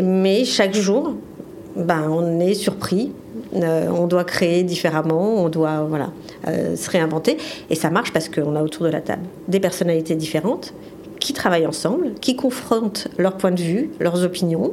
Mais 0.00 0.44
chaque 0.44 0.74
jour, 0.74 1.16
ben, 1.76 2.08
on 2.10 2.40
est 2.40 2.54
surpris. 2.54 3.12
Euh, 3.54 3.88
on 3.88 4.06
doit 4.06 4.24
créer 4.24 4.62
différemment, 4.62 5.42
on 5.42 5.48
doit 5.48 5.84
voilà, 5.88 6.10
euh, 6.48 6.76
se 6.76 6.90
réinventer. 6.90 7.36
Et 7.68 7.74
ça 7.74 7.90
marche 7.90 8.12
parce 8.12 8.28
qu'on 8.28 8.56
a 8.56 8.62
autour 8.62 8.86
de 8.86 8.90
la 8.90 9.00
table 9.00 9.22
des 9.48 9.60
personnalités 9.60 10.14
différentes 10.14 10.74
qui 11.20 11.32
travaillent 11.32 11.66
ensemble, 11.66 12.14
qui 12.20 12.34
confrontent 12.34 13.08
leurs 13.18 13.36
points 13.36 13.50
de 13.50 13.60
vue, 13.60 13.90
leurs 14.00 14.24
opinions. 14.24 14.72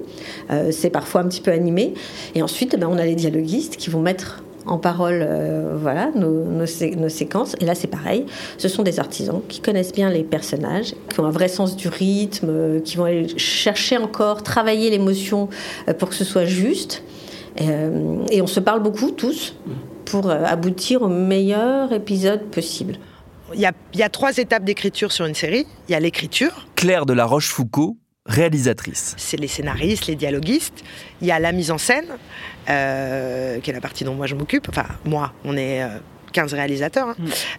Euh, 0.50 0.72
c'est 0.72 0.90
parfois 0.90 1.22
un 1.22 1.28
petit 1.28 1.42
peu 1.42 1.52
animé. 1.52 1.94
Et 2.36 2.42
ensuite, 2.42 2.80
ben, 2.80 2.88
on 2.90 2.98
a 2.98 3.06
les 3.06 3.16
dialoguistes 3.16 3.76
qui 3.78 3.90
vont 3.90 4.02
mettre 4.02 4.44
en 4.68 4.78
parole 4.78 5.26
euh, 5.28 5.76
voilà, 5.80 6.12
nos, 6.16 6.44
nos 6.46 6.66
sé- 6.66 6.96
nos 6.96 7.10
séquences. 7.10 7.56
Et 7.62 7.66
là, 7.66 7.76
c'est 7.76 7.88
pareil. 7.88 8.26
Ce 8.58 8.68
sont 8.68 8.84
des 8.84 9.00
artisans 9.00 9.42
qui 9.48 9.60
connaissent 9.62 9.94
bien 9.94 10.10
les 10.10 10.24
personnages, 10.24 10.94
qui 11.10 11.20
ont 11.20 11.26
un 11.26 11.32
vrai 11.32 11.48
sens 11.48 11.76
du 11.76 11.88
rythme, 11.88 12.48
euh, 12.50 12.80
qui 12.80 12.98
vont 12.98 13.06
aller 13.06 13.28
chercher 13.38 13.98
encore, 13.98 14.44
travailler 14.44 14.90
l'émotion 14.90 15.50
euh, 15.88 15.94
pour 15.94 16.10
que 16.10 16.16
ce 16.16 16.24
soit 16.24 16.46
juste. 16.46 17.04
Euh, 17.62 18.24
et 18.30 18.42
on 18.42 18.48
se 18.48 18.60
parle 18.60 18.84
beaucoup 18.84 19.12
tous 19.12 19.56
pour 20.06 20.30
euh, 20.30 20.44
aboutir 20.46 21.02
au 21.02 21.08
meilleur 21.08 21.92
épisode 21.92 22.42
possible. 22.52 22.98
Il 23.54 23.60
y 23.62 23.66
a, 23.66 23.72
il 23.94 24.00
y 24.00 24.04
a 24.04 24.10
trois 24.10 24.38
étapes 24.38 24.64
d'écriture 24.66 25.12
sur 25.12 25.26
une 25.26 25.34
série. 25.34 25.66
Il 25.88 25.94
y 25.94 25.96
a 25.96 26.00
l'écriture, 26.00 26.68
Claire 26.76 27.06
de 27.06 27.14
la 27.14 27.26
Rochefoucauld, 27.26 27.96
réalisatrice. 28.28 29.14
c'est 29.18 29.38
les 29.40 29.48
scénaristes, 29.48 30.08
les 30.08 30.16
dialoguistes. 30.16 30.84
Il 31.22 31.28
y 31.28 31.32
a 31.32 31.40
la 31.40 31.52
mise 31.52 31.72
en 31.72 31.78
scène, 31.78 32.06
euh, 32.70 33.60
qui 33.60 33.70
est 33.70 33.74
la 33.74 33.82
partie 33.82 34.04
dont 34.04 34.14
moi 34.16 34.28
je 34.28 34.36
m'occupe. 34.36 34.68
Enfin, 34.70 34.86
moi, 35.06 35.34
on 35.46 35.56
est 35.56 35.82
euh, 35.84 35.88
15 36.34 36.54
réalisateurs. 36.54 37.10
hein. 37.10 37.16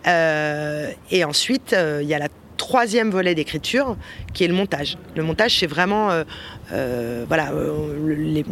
Euh, 0.06 0.90
et 1.10 1.24
ensuite, 1.24 1.72
euh, 1.72 2.00
il 2.02 2.08
y 2.08 2.14
a 2.14 2.18
la 2.18 2.28
troisième 2.56 3.10
volet 3.10 3.34
d'écriture, 3.34 3.96
qui 4.34 4.44
est 4.44 4.48
le 4.48 4.54
montage. 4.54 4.98
Le 5.16 5.22
montage, 5.22 5.58
c'est 5.58 5.66
vraiment... 5.66 6.10
euh, 6.10 6.24
euh, 6.72 7.24
voilà, 7.28 7.52
euh, 7.52 8.14
les- 8.16 8.44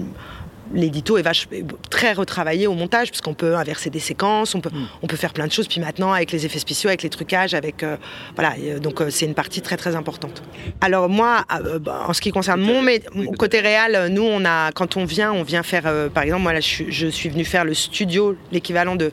L'édito 0.76 1.16
est 1.18 1.22
vache, 1.22 1.48
très 1.90 2.12
retravaillé 2.12 2.66
au 2.68 2.74
montage, 2.74 3.08
puisqu'on 3.08 3.34
peut 3.34 3.56
inverser 3.56 3.90
des 3.90 3.98
séquences, 3.98 4.54
on 4.54 4.60
peut, 4.60 4.70
on 5.02 5.06
peut 5.08 5.16
faire 5.16 5.32
plein 5.32 5.46
de 5.46 5.52
choses. 5.52 5.66
Puis 5.66 5.80
maintenant, 5.80 6.12
avec 6.12 6.30
les 6.30 6.46
effets 6.46 6.58
spéciaux, 6.60 6.88
avec 6.88 7.02
les 7.02 7.10
trucages, 7.10 7.54
avec. 7.54 7.82
euh, 7.82 7.96
voilà, 8.36 8.54
euh, 8.60 8.78
donc 8.78 9.00
euh, 9.00 9.10
c'est 9.10 9.26
une 9.26 9.34
partie 9.34 9.62
très 9.62 9.76
très 9.76 9.96
importante. 9.96 10.42
Alors, 10.80 11.08
moi, 11.08 11.44
euh, 11.64 11.78
bah, 11.78 12.04
en 12.06 12.12
ce 12.12 12.20
qui 12.20 12.30
concerne 12.30 12.60
mon, 12.60 12.84
côté 13.38 13.60
réel, 13.60 14.12
nous, 14.12 14.22
on 14.22 14.44
a, 14.44 14.70
quand 14.72 14.96
on 14.96 15.04
vient, 15.04 15.32
on 15.32 15.42
vient 15.42 15.62
faire. 15.62 15.84
par 16.12 16.22
exemple, 16.22 16.42
moi, 16.42 16.52
là, 16.52 16.60
je, 16.60 16.66
suis- 16.66 16.92
je 16.92 17.06
suis 17.08 17.28
venue 17.30 17.44
faire 17.44 17.64
le 17.64 17.74
studio, 17.74 18.36
l'équivalent 18.52 18.96
de, 18.96 19.10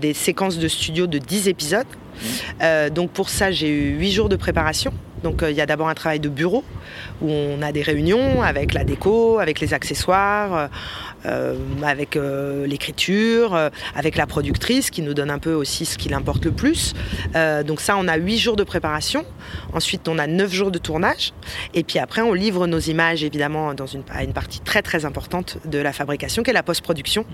des 0.00 0.14
séquences 0.14 0.58
de 0.58 0.68
studio 0.68 1.06
de 1.06 1.18
10 1.18 1.48
épisodes. 1.48 1.86
Euh, 2.62 2.88
donc, 2.88 3.10
pour 3.10 3.28
ça, 3.28 3.50
j'ai 3.50 3.68
eu 3.68 3.98
8 3.98 4.12
jours 4.12 4.28
de 4.28 4.36
préparation. 4.36 4.92
Donc, 5.22 5.42
euh, 5.42 5.50
il 5.50 5.56
y 5.56 5.60
a 5.60 5.66
d'abord 5.66 5.88
un 5.88 5.94
travail 5.94 6.20
de 6.20 6.28
bureau 6.28 6.62
où 7.22 7.30
on 7.30 7.62
a 7.62 7.72
des 7.72 7.82
réunions 7.82 8.42
avec 8.42 8.74
la 8.74 8.84
déco, 8.84 9.38
avec 9.38 9.60
les 9.60 9.74
accessoires, 9.74 10.54
euh, 10.54 10.66
euh, 11.26 11.54
avec 11.82 12.16
euh, 12.16 12.66
l'écriture, 12.66 13.58
avec 13.94 14.16
la 14.16 14.26
productrice 14.26 14.90
qui 14.90 15.02
nous 15.02 15.14
donne 15.14 15.30
un 15.30 15.38
peu 15.38 15.54
aussi 15.54 15.84
ce 15.84 15.98
qui 15.98 16.08
l'importe 16.08 16.44
le 16.44 16.52
plus. 16.52 16.94
Donc 17.66 17.80
ça, 17.80 17.96
on 17.98 18.08
a 18.08 18.16
huit 18.16 18.38
jours 18.38 18.56
de 18.56 18.64
préparation. 18.64 19.24
Ensuite, 19.72 20.08
on 20.08 20.18
a 20.18 20.26
neuf 20.26 20.52
jours 20.52 20.70
de 20.70 20.78
tournage. 20.78 21.32
Et 21.74 21.84
puis 21.84 21.98
après, 21.98 22.22
on 22.22 22.32
livre 22.32 22.66
nos 22.66 22.78
images, 22.78 23.24
évidemment, 23.24 23.74
dans 23.74 23.86
une, 23.86 24.02
à 24.10 24.24
une 24.24 24.32
partie 24.32 24.60
très 24.60 24.82
très 24.82 25.04
importante 25.04 25.58
de 25.64 25.78
la 25.78 25.92
fabrication, 25.92 26.42
qui 26.42 26.50
est 26.50 26.54
la 26.54 26.62
post-production. 26.62 27.24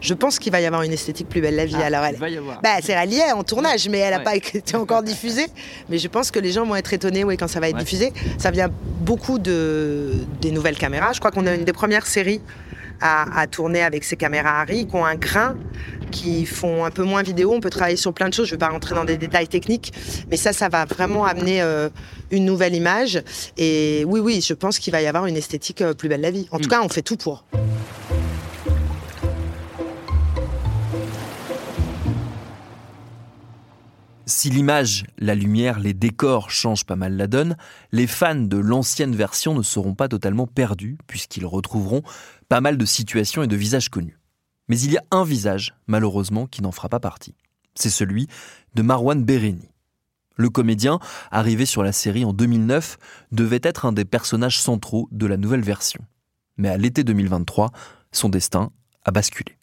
Je 0.00 0.14
pense 0.14 0.38
qu'il 0.38 0.52
va 0.52 0.60
y 0.60 0.66
avoir 0.66 0.82
une 0.82 0.92
esthétique 0.92 1.28
plus 1.28 1.40
belle 1.40 1.56
la 1.56 1.66
vie. 1.66 1.74
Alors, 1.76 2.04
elle, 2.04 2.16
va 2.16 2.28
y 2.28 2.36
avoir. 2.36 2.60
bah, 2.62 2.76
c'est 2.82 2.92
elle 2.92 3.12
y 3.12 3.18
est 3.18 3.32
en 3.32 3.44
tournage, 3.44 3.88
mais 3.88 3.98
elle 3.98 4.14
n'a 4.14 4.20
pas 4.20 4.36
été 4.36 4.76
encore 4.76 5.02
diffusée. 5.02 5.46
Mais 5.88 5.98
je 5.98 6.08
pense 6.08 6.30
que 6.30 6.38
les 6.38 6.52
gens 6.52 6.64
vont 6.64 6.76
être 6.76 6.92
étonnés 6.92 7.24
oui, 7.24 7.36
quand 7.36 7.48
ça 7.48 7.60
va 7.60 7.68
être 7.68 7.76
diffusé. 7.76 8.12
Ça 8.38 8.50
vient 8.50 8.70
beaucoup 9.00 9.19
de, 9.38 10.12
des 10.40 10.50
nouvelles 10.50 10.78
caméras. 10.78 11.12
Je 11.12 11.18
crois 11.18 11.30
qu'on 11.30 11.46
a 11.46 11.54
une 11.54 11.64
des 11.64 11.72
premières 11.72 12.06
séries 12.06 12.40
à, 13.00 13.40
à 13.40 13.46
tourner 13.46 13.82
avec 13.82 14.04
ces 14.04 14.16
caméras 14.16 14.60
Harry 14.60 14.86
qui 14.86 14.94
ont 14.94 15.04
un 15.04 15.14
grain, 15.14 15.56
qui 16.10 16.46
font 16.46 16.84
un 16.84 16.90
peu 16.90 17.04
moins 17.04 17.22
vidéo. 17.22 17.52
On 17.52 17.60
peut 17.60 17.70
travailler 17.70 17.96
sur 17.96 18.12
plein 18.12 18.28
de 18.28 18.34
choses. 18.34 18.46
Je 18.46 18.54
ne 18.54 18.56
vais 18.56 18.66
pas 18.66 18.72
rentrer 18.72 18.94
dans 18.94 19.04
des 19.04 19.16
détails 19.16 19.48
techniques, 19.48 19.92
mais 20.30 20.36
ça, 20.36 20.52
ça 20.52 20.68
va 20.68 20.84
vraiment 20.84 21.24
amener 21.24 21.62
euh, 21.62 21.88
une 22.30 22.44
nouvelle 22.44 22.74
image. 22.74 23.22
Et 23.56 24.04
oui, 24.06 24.20
oui, 24.20 24.44
je 24.46 24.54
pense 24.54 24.78
qu'il 24.78 24.92
va 24.92 25.00
y 25.02 25.06
avoir 25.06 25.26
une 25.26 25.36
esthétique 25.36 25.82
euh, 25.82 25.94
plus 25.94 26.08
belle 26.08 26.20
la 26.20 26.30
vie. 26.30 26.48
En 26.50 26.58
tout 26.58 26.68
cas, 26.68 26.80
on 26.82 26.88
fait 26.88 27.02
tout 27.02 27.16
pour. 27.16 27.44
Si 34.30 34.48
l'image, 34.48 35.06
la 35.18 35.34
lumière, 35.34 35.80
les 35.80 35.92
décors 35.92 36.52
changent 36.52 36.84
pas 36.84 36.94
mal 36.94 37.16
la 37.16 37.26
donne, 37.26 37.56
les 37.90 38.06
fans 38.06 38.36
de 38.36 38.58
l'ancienne 38.58 39.16
version 39.16 39.54
ne 39.54 39.62
seront 39.62 39.96
pas 39.96 40.06
totalement 40.06 40.46
perdus, 40.46 40.98
puisqu'ils 41.08 41.44
retrouveront 41.44 42.02
pas 42.48 42.60
mal 42.60 42.78
de 42.78 42.84
situations 42.84 43.42
et 43.42 43.48
de 43.48 43.56
visages 43.56 43.88
connus. 43.88 44.20
Mais 44.68 44.78
il 44.78 44.92
y 44.92 44.98
a 44.98 45.02
un 45.10 45.24
visage, 45.24 45.74
malheureusement, 45.88 46.46
qui 46.46 46.62
n'en 46.62 46.70
fera 46.70 46.88
pas 46.88 47.00
partie. 47.00 47.34
C'est 47.74 47.90
celui 47.90 48.28
de 48.76 48.82
Marwan 48.82 49.24
Bereni. 49.24 49.68
Le 50.36 50.48
comédien, 50.48 51.00
arrivé 51.32 51.66
sur 51.66 51.82
la 51.82 51.92
série 51.92 52.24
en 52.24 52.32
2009, 52.32 52.98
devait 53.32 53.60
être 53.64 53.84
un 53.84 53.92
des 53.92 54.04
personnages 54.04 54.60
centraux 54.60 55.08
de 55.10 55.26
la 55.26 55.38
nouvelle 55.38 55.62
version. 55.62 56.04
Mais 56.56 56.68
à 56.68 56.76
l'été 56.76 57.02
2023, 57.02 57.72
son 58.12 58.28
destin 58.28 58.70
a 59.04 59.10
basculé. 59.10 59.59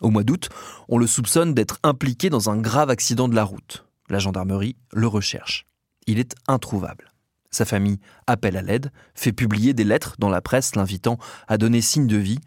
Au 0.00 0.10
mois 0.10 0.24
d'août, 0.24 0.48
on 0.88 0.98
le 0.98 1.06
soupçonne 1.06 1.54
d'être 1.54 1.78
impliqué 1.82 2.30
dans 2.30 2.50
un 2.50 2.56
grave 2.56 2.90
accident 2.90 3.28
de 3.28 3.34
la 3.34 3.44
route. 3.44 3.84
La 4.08 4.18
gendarmerie 4.18 4.76
le 4.92 5.06
recherche. 5.06 5.66
Il 6.06 6.18
est 6.18 6.34
introuvable. 6.46 7.10
Sa 7.50 7.64
famille 7.64 7.98
appelle 8.26 8.56
à 8.56 8.62
l'aide, 8.62 8.92
fait 9.14 9.32
publier 9.32 9.72
des 9.72 9.84
lettres 9.84 10.16
dans 10.18 10.28
la 10.28 10.42
presse 10.42 10.76
l'invitant 10.76 11.18
à 11.48 11.56
donner 11.58 11.80
signe 11.80 12.06
de 12.06 12.16
vie. 12.16 12.38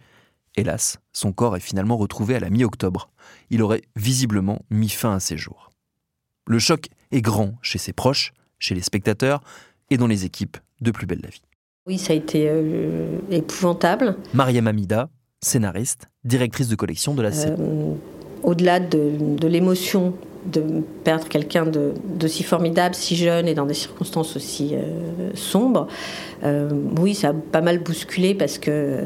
Hélas, 0.55 0.99
son 1.13 1.31
corps 1.31 1.57
est 1.57 1.61
finalement 1.61 1.97
retrouvé 1.97 2.35
à 2.35 2.39
la 2.39 2.49
mi-octobre. 2.49 3.09
Il 3.49 3.61
aurait 3.63 3.81
visiblement 3.95 4.61
mis 4.69 4.89
fin 4.89 5.15
à 5.15 5.19
ses 5.19 5.37
jours. 5.37 5.71
Le 6.47 6.59
choc 6.59 6.89
est 7.11 7.21
grand 7.21 7.55
chez 7.61 7.79
ses 7.79 7.93
proches, 7.93 8.33
chez 8.59 8.75
les 8.75 8.81
spectateurs 8.81 9.41
et 9.89 9.97
dans 9.97 10.07
les 10.07 10.25
équipes 10.25 10.57
de 10.81 10.91
Plus 10.91 11.07
belle 11.07 11.21
la 11.23 11.29
vie. 11.29 11.41
Oui, 11.87 11.97
ça 11.97 12.13
a 12.13 12.15
été 12.15 12.47
euh, 12.49 13.17
épouvantable. 13.31 14.15
Mariam 14.33 14.67
Amida, 14.67 15.09
scénariste, 15.41 16.07
directrice 16.23 16.67
de 16.67 16.75
collection 16.75 17.13
de 17.13 17.21
la 17.21 17.31
série. 17.31 17.55
Euh, 17.59 17.93
Au-delà 18.43 18.79
de, 18.79 19.47
l'émotion 19.47 20.13
de 20.45 20.63
perdre 21.03 21.27
quelqu'un 21.27 21.65
de, 21.65 21.93
formidable, 22.43 22.95
si 22.95 23.15
jeune 23.15 23.47
et 23.47 23.53
dans 23.53 23.65
des 23.65 23.73
circonstances 23.73 24.35
aussi 24.35 24.71
euh, 24.73 25.31
sombres, 25.35 25.87
euh, 26.43 26.69
oui, 26.99 27.15
ça 27.15 27.29
a 27.29 27.33
pas 27.33 27.61
mal 27.61 27.79
bousculé 27.79 28.33
parce 28.33 28.57
que 28.57 28.99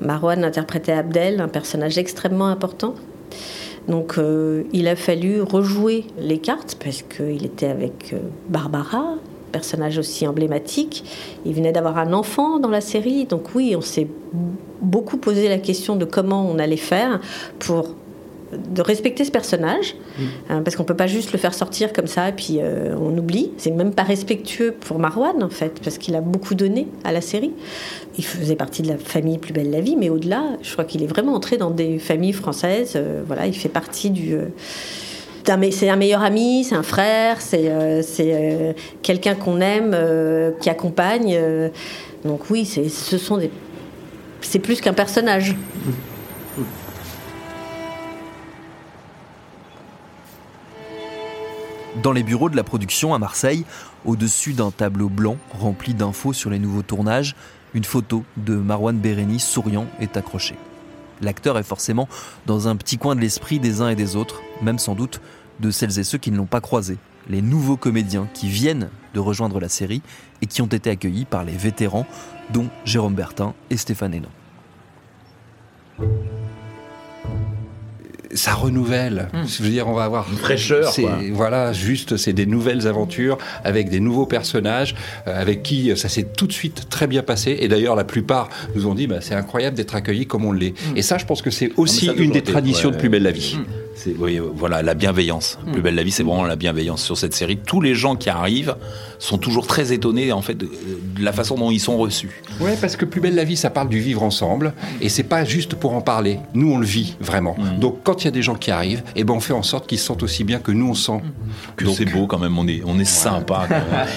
Marwan 0.00 0.44
interprétait 0.44 0.92
Abdel, 0.92 1.40
un 1.40 1.48
personnage 1.48 1.98
extrêmement 1.98 2.48
important. 2.48 2.94
Donc 3.88 4.18
il 4.72 4.88
a 4.88 4.96
fallu 4.96 5.42
rejouer 5.42 6.06
les 6.18 6.38
cartes 6.38 6.76
parce 6.82 7.02
qu'il 7.02 7.46
était 7.46 7.68
avec 7.68 8.16
Barbara, 8.48 9.14
personnage 9.52 9.98
aussi 9.98 10.26
emblématique. 10.26 11.04
Il 11.44 11.54
venait 11.54 11.72
d'avoir 11.72 11.98
un 11.98 12.12
enfant 12.12 12.58
dans 12.58 12.70
la 12.70 12.80
série, 12.80 13.24
donc 13.26 13.54
oui, 13.54 13.74
on 13.76 13.80
s'est 13.80 14.08
beaucoup 14.82 15.16
posé 15.16 15.48
la 15.48 15.58
question 15.58 15.96
de 15.96 16.04
comment 16.04 16.48
on 16.50 16.58
allait 16.58 16.76
faire 16.76 17.20
pour 17.58 17.94
de 18.52 18.80
respecter 18.80 19.24
ce 19.24 19.32
personnage, 19.32 19.96
Mm. 20.18 20.22
hein, 20.50 20.62
parce 20.62 20.76
qu'on 20.76 20.84
peut 20.84 20.94
pas 20.96 21.08
juste 21.08 21.32
le 21.32 21.38
faire 21.38 21.52
sortir 21.52 21.92
comme 21.92 22.06
ça 22.06 22.28
et 22.28 22.32
puis 22.32 22.58
euh, 22.60 22.94
on 22.96 23.18
oublie. 23.18 23.50
C'est 23.58 23.72
même 23.72 23.92
pas 23.92 24.04
respectueux 24.04 24.72
pour 24.72 25.00
Marwan 25.00 25.42
en 25.42 25.48
fait, 25.50 25.80
parce 25.82 25.98
qu'il 25.98 26.14
a 26.14 26.20
beaucoup 26.20 26.54
donné 26.54 26.86
à 27.02 27.10
la 27.10 27.20
série. 27.20 27.52
Il 28.18 28.24
faisait 28.24 28.54
partie 28.54 28.82
de 28.82 28.88
la 28.88 28.98
famille 28.98 29.38
Plus 29.38 29.52
belle 29.52 29.70
la 29.72 29.80
vie, 29.80 29.96
mais 29.96 30.10
au-delà, 30.10 30.44
je 30.62 30.72
crois 30.72 30.84
qu'il 30.84 31.02
est 31.02 31.08
vraiment 31.08 31.34
entré 31.34 31.56
dans 31.56 31.70
des 31.70 31.98
familles 31.98 32.32
françaises. 32.32 32.92
euh, 32.94 33.22
voilà, 33.26 33.46
il 33.48 33.52
fait 33.54 33.68
partie 33.68 34.10
du 34.10 34.34
euh, 34.34 34.46
c'est 35.70 35.88
un 35.88 35.96
meilleur 35.96 36.22
ami, 36.22 36.64
c'est 36.64 36.74
un 36.74 36.82
frère, 36.82 37.40
c'est 37.40 37.70
euh, 37.70 38.02
euh, 38.20 38.72
quelqu'un 39.02 39.34
qu'on 39.34 39.60
aime, 39.60 39.92
euh, 39.94 40.50
qui 40.60 40.70
accompagne. 40.70 41.38
donc 42.24 42.50
oui, 42.50 42.64
c'est 42.64 42.88
ce 42.88 43.18
sont 43.18 43.36
des 43.36 43.50
c'est 44.40 44.58
plus 44.58 44.80
qu'un 44.80 44.92
personnage. 44.92 45.56
Dans 52.02 52.12
les 52.12 52.22
bureaux 52.22 52.50
de 52.50 52.56
la 52.56 52.62
production 52.62 53.14
à 53.14 53.18
Marseille, 53.18 53.64
au-dessus 54.04 54.52
d'un 54.52 54.70
tableau 54.70 55.08
blanc 55.08 55.36
rempli 55.58 55.94
d'infos 55.94 56.32
sur 56.32 56.50
les 56.50 56.58
nouveaux 56.58 56.82
tournages, 56.82 57.34
une 57.74 57.84
photo 57.84 58.22
de 58.36 58.54
Marwan 58.54 58.96
Bérény 58.96 59.40
souriant 59.40 59.86
est 60.00 60.16
accrochée. 60.16 60.56
L'acteur 61.20 61.58
est 61.58 61.62
forcément 61.62 62.08
dans 62.46 62.68
un 62.68 62.76
petit 62.76 62.98
coin 62.98 63.14
de 63.14 63.20
l'esprit 63.20 63.58
des 63.58 63.80
uns 63.80 63.88
et 63.88 63.96
des 63.96 64.16
autres, 64.16 64.42
même 64.62 64.78
sans 64.78 64.94
doute 64.94 65.20
de 65.60 65.70
celles 65.70 65.98
et 65.98 66.04
ceux 66.04 66.18
qui 66.18 66.30
ne 66.30 66.36
l'ont 66.36 66.46
pas 66.46 66.60
croisé, 66.60 66.98
les 67.28 67.42
nouveaux 67.42 67.76
comédiens 67.76 68.28
qui 68.34 68.48
viennent 68.48 68.90
de 69.14 69.20
rejoindre 69.20 69.58
la 69.60 69.68
série 69.68 70.02
et 70.42 70.46
qui 70.46 70.62
ont 70.62 70.66
été 70.66 70.90
accueillis 70.90 71.24
par 71.24 71.44
les 71.44 71.56
vétérans, 71.56 72.06
dont 72.52 72.68
Jérôme 72.84 73.14
Bertin 73.14 73.54
et 73.70 73.76
Stéphane 73.76 74.14
Hénon. 74.14 74.28
Ça 78.34 78.54
renouvelle. 78.54 79.28
Je 79.46 79.62
veux 79.62 79.70
dire, 79.70 79.88
on 79.88 79.94
va 79.94 80.04
avoir 80.04 80.26
Une 80.30 80.38
fraîcheur, 80.38 80.92
quoi. 80.94 81.18
Voilà, 81.32 81.72
juste, 81.72 82.16
c'est 82.16 82.32
des 82.32 82.46
nouvelles 82.46 82.86
aventures 82.86 83.38
avec 83.64 83.88
des 83.88 84.00
nouveaux 84.00 84.26
personnages 84.26 84.94
euh, 85.26 85.40
avec 85.40 85.62
qui 85.62 85.90
euh, 85.90 85.96
ça 85.96 86.08
s'est 86.08 86.24
tout 86.36 86.46
de 86.46 86.52
suite 86.52 86.88
très 86.88 87.06
bien 87.06 87.22
passé. 87.22 87.56
Et 87.60 87.68
d'ailleurs, 87.68 87.96
la 87.96 88.04
plupart 88.04 88.48
nous 88.74 88.86
ont 88.86 88.94
dit, 88.94 89.06
bah, 89.06 89.20
c'est 89.20 89.34
incroyable 89.34 89.76
d'être 89.76 89.94
accueillis 89.94 90.26
comme 90.26 90.44
on 90.44 90.52
l'est. 90.52 90.74
Et 90.94 91.02
ça, 91.02 91.18
je 91.18 91.24
pense 91.24 91.42
que 91.42 91.50
c'est 91.50 91.72
aussi 91.76 92.10
une 92.16 92.32
des 92.32 92.42
traditions 92.42 92.90
ouais. 92.90 92.94
de 92.94 93.00
Plus 93.00 93.08
belle 93.08 93.22
la 93.22 93.32
vie. 93.32 93.58
C'est 93.96 94.14
oui, 94.18 94.38
voilà 94.54 94.82
la 94.82 94.92
bienveillance. 94.94 95.58
Mm. 95.66 95.72
Plus 95.72 95.82
belle 95.82 95.94
la 95.94 96.02
vie, 96.02 96.10
c'est 96.12 96.22
vraiment 96.22 96.44
la 96.44 96.54
bienveillance 96.56 97.02
sur 97.02 97.16
cette 97.16 97.34
série. 97.34 97.56
Tous 97.56 97.80
les 97.80 97.94
gens 97.94 98.14
qui 98.14 98.28
arrivent 98.28 98.76
sont 99.18 99.38
toujours 99.38 99.66
très 99.66 99.92
étonnés 99.92 100.32
en 100.32 100.42
fait 100.42 100.54
de, 100.54 100.66
de 100.66 101.24
la 101.24 101.32
façon 101.32 101.56
dont 101.56 101.70
ils 101.70 101.80
sont 101.80 101.96
reçus. 101.96 102.42
Ouais, 102.60 102.76
parce 102.80 102.94
que 102.96 103.04
Plus 103.06 103.20
belle 103.22 103.34
la 103.34 103.44
vie, 103.44 103.56
ça 103.56 103.70
parle 103.70 103.88
du 103.88 103.98
vivre 104.00 104.22
ensemble, 104.22 104.74
et 105.00 105.08
c'est 105.08 105.22
pas 105.22 105.44
juste 105.44 105.74
pour 105.76 105.94
en 105.94 106.02
parler. 106.02 106.38
Nous, 106.52 106.70
on 106.70 106.78
le 106.78 106.84
vit 106.86 107.16
vraiment. 107.20 107.56
Donc, 107.80 108.00
quand 108.04 108.22
il 108.22 108.26
y 108.26 108.28
a 108.28 108.32
des 108.32 108.42
gens 108.42 108.54
qui 108.56 108.70
arrivent, 108.70 109.02
eh 109.16 109.24
ben, 109.24 109.32
on 109.34 109.40
fait 109.40 109.54
en 109.54 109.62
sorte 109.62 109.86
qu'ils 109.86 109.98
se 109.98 110.04
sentent 110.04 110.22
aussi 110.22 110.44
bien 110.44 110.58
que 110.58 110.72
nous 110.72 110.88
on 110.90 110.94
sent. 110.94 111.22
Que 111.76 111.86
c'est 111.86 112.04
beau 112.04 112.26
quand 112.26 112.38
même. 112.38 112.58
On 112.58 112.68
est 112.68 112.82
on 112.84 112.98
est 112.98 113.04
sympa. 113.06 113.66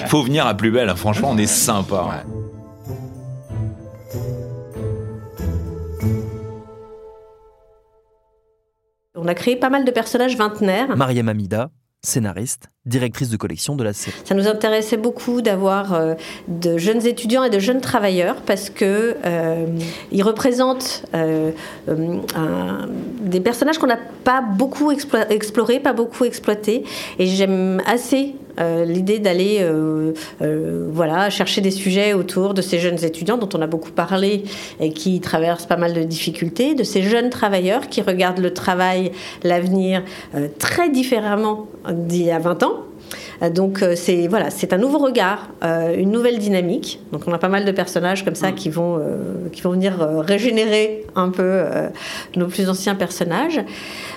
Il 0.04 0.08
faut 0.10 0.24
venir 0.24 0.46
à 0.46 0.54
plus 0.56 0.72
belle. 0.72 0.90
hein. 0.90 0.96
Franchement, 0.96 1.30
on 1.32 1.38
est 1.38 1.48
sympa. 1.48 2.24
On 9.22 9.28
a 9.28 9.34
créé 9.34 9.56
pas 9.56 9.70
mal 9.70 9.86
de 9.86 9.92
personnages 9.92 10.38
vingtenaires. 10.38 10.96
Mariam 10.96 11.28
Amida, 11.30 11.70
scénariste, 12.02 12.70
directrice 12.86 13.30
de 13.30 13.36
collection 13.38 13.76
de 13.76 13.84
la 13.84 13.92
série. 13.94 14.16
Ça 14.24 14.34
nous 14.34 14.48
intéressait 14.48 14.96
beaucoup 14.98 15.42
d'avoir 15.42 15.94
euh, 15.94 16.14
de 16.48 16.78
jeunes 16.78 17.06
étudiants 17.06 17.44
et 17.44 17.50
de 17.50 17.60
jeunes 17.60 17.82
travailleurs 17.82 18.38
parce 18.46 18.70
que 18.70 19.18
euh, 19.26 19.66
ils 20.12 20.24
représentent 20.24 21.04
euh, 21.14 21.52
euh, 21.90 22.18
un- 22.36 22.88
des 23.22 23.42
personnages 23.42 23.78
qu'on 23.78 23.88
n'a 23.88 24.00
pas 24.24 24.42
beaucoup 24.42 24.92
explo- 24.94 25.30
explorés, 25.30 25.80
pas 25.82 25.94
beaucoup 25.94 26.24
exploités. 26.24 26.86
Et 27.20 27.26
j'aime 27.28 27.82
assez 27.86 28.36
l'idée 28.86 29.20
d'aller 29.20 29.60
euh, 29.62 30.14
euh, 30.42 30.90
voilà, 30.92 31.30
chercher 31.30 31.62
des 31.62 31.72
sujets 31.72 32.14
autour 32.14 32.54
de 32.54 32.62
ces 32.62 32.80
jeunes 32.80 33.04
étudiants 33.04 33.38
dont 33.38 33.50
on 33.54 33.62
a 33.62 33.68
beaucoup 33.68 33.92
parlé 33.92 34.44
et 34.80 34.92
qui 34.92 35.20
traversent 35.22 35.66
pas 35.66 35.78
mal 35.78 35.94
de 35.94 36.04
difficultés, 36.04 36.76
de 36.76 36.84
ces 36.84 37.02
jeunes 37.02 37.30
travailleurs 37.30 37.88
qui 37.88 38.02
regardent 38.02 38.40
le 38.40 38.54
travail, 38.54 39.12
l'avenir 39.44 40.04
euh, 40.36 40.48
très 40.58 40.90
différemment 40.90 41.68
d'il 41.90 42.24
y 42.24 42.32
a 42.32 42.40
20 42.40 42.64
ans. 42.64 42.86
Euh, 43.42 43.50
Donc 43.50 43.82
euh, 43.82 43.94
c'est 43.96 44.28
voilà, 44.28 44.50
c'est 44.50 44.74
un 44.74 44.78
nouveau 44.78 45.00
regard, 45.00 45.50
euh, 45.64 45.96
une 45.98 46.12
nouvelle 46.12 46.40
dynamique. 46.40 47.00
Donc 47.12 47.24
on 47.28 47.34
a 47.34 47.38
pas 47.38 47.50
mal 47.50 47.66
de 47.66 47.72
personnages 47.72 48.24
comme 48.26 48.36
ça 48.36 48.52
qui 48.52 48.70
vont 48.70 48.98
euh, 49.00 49.50
qui 49.52 49.62
vont 49.62 49.72
venir 49.72 50.02
euh, 50.02 50.20
régénérer 50.20 51.06
un 51.16 51.30
peu 51.30 51.44
euh, 51.44 51.90
nos 52.36 52.48
plus 52.48 52.70
anciens 52.70 52.96
personnages. 52.96 53.62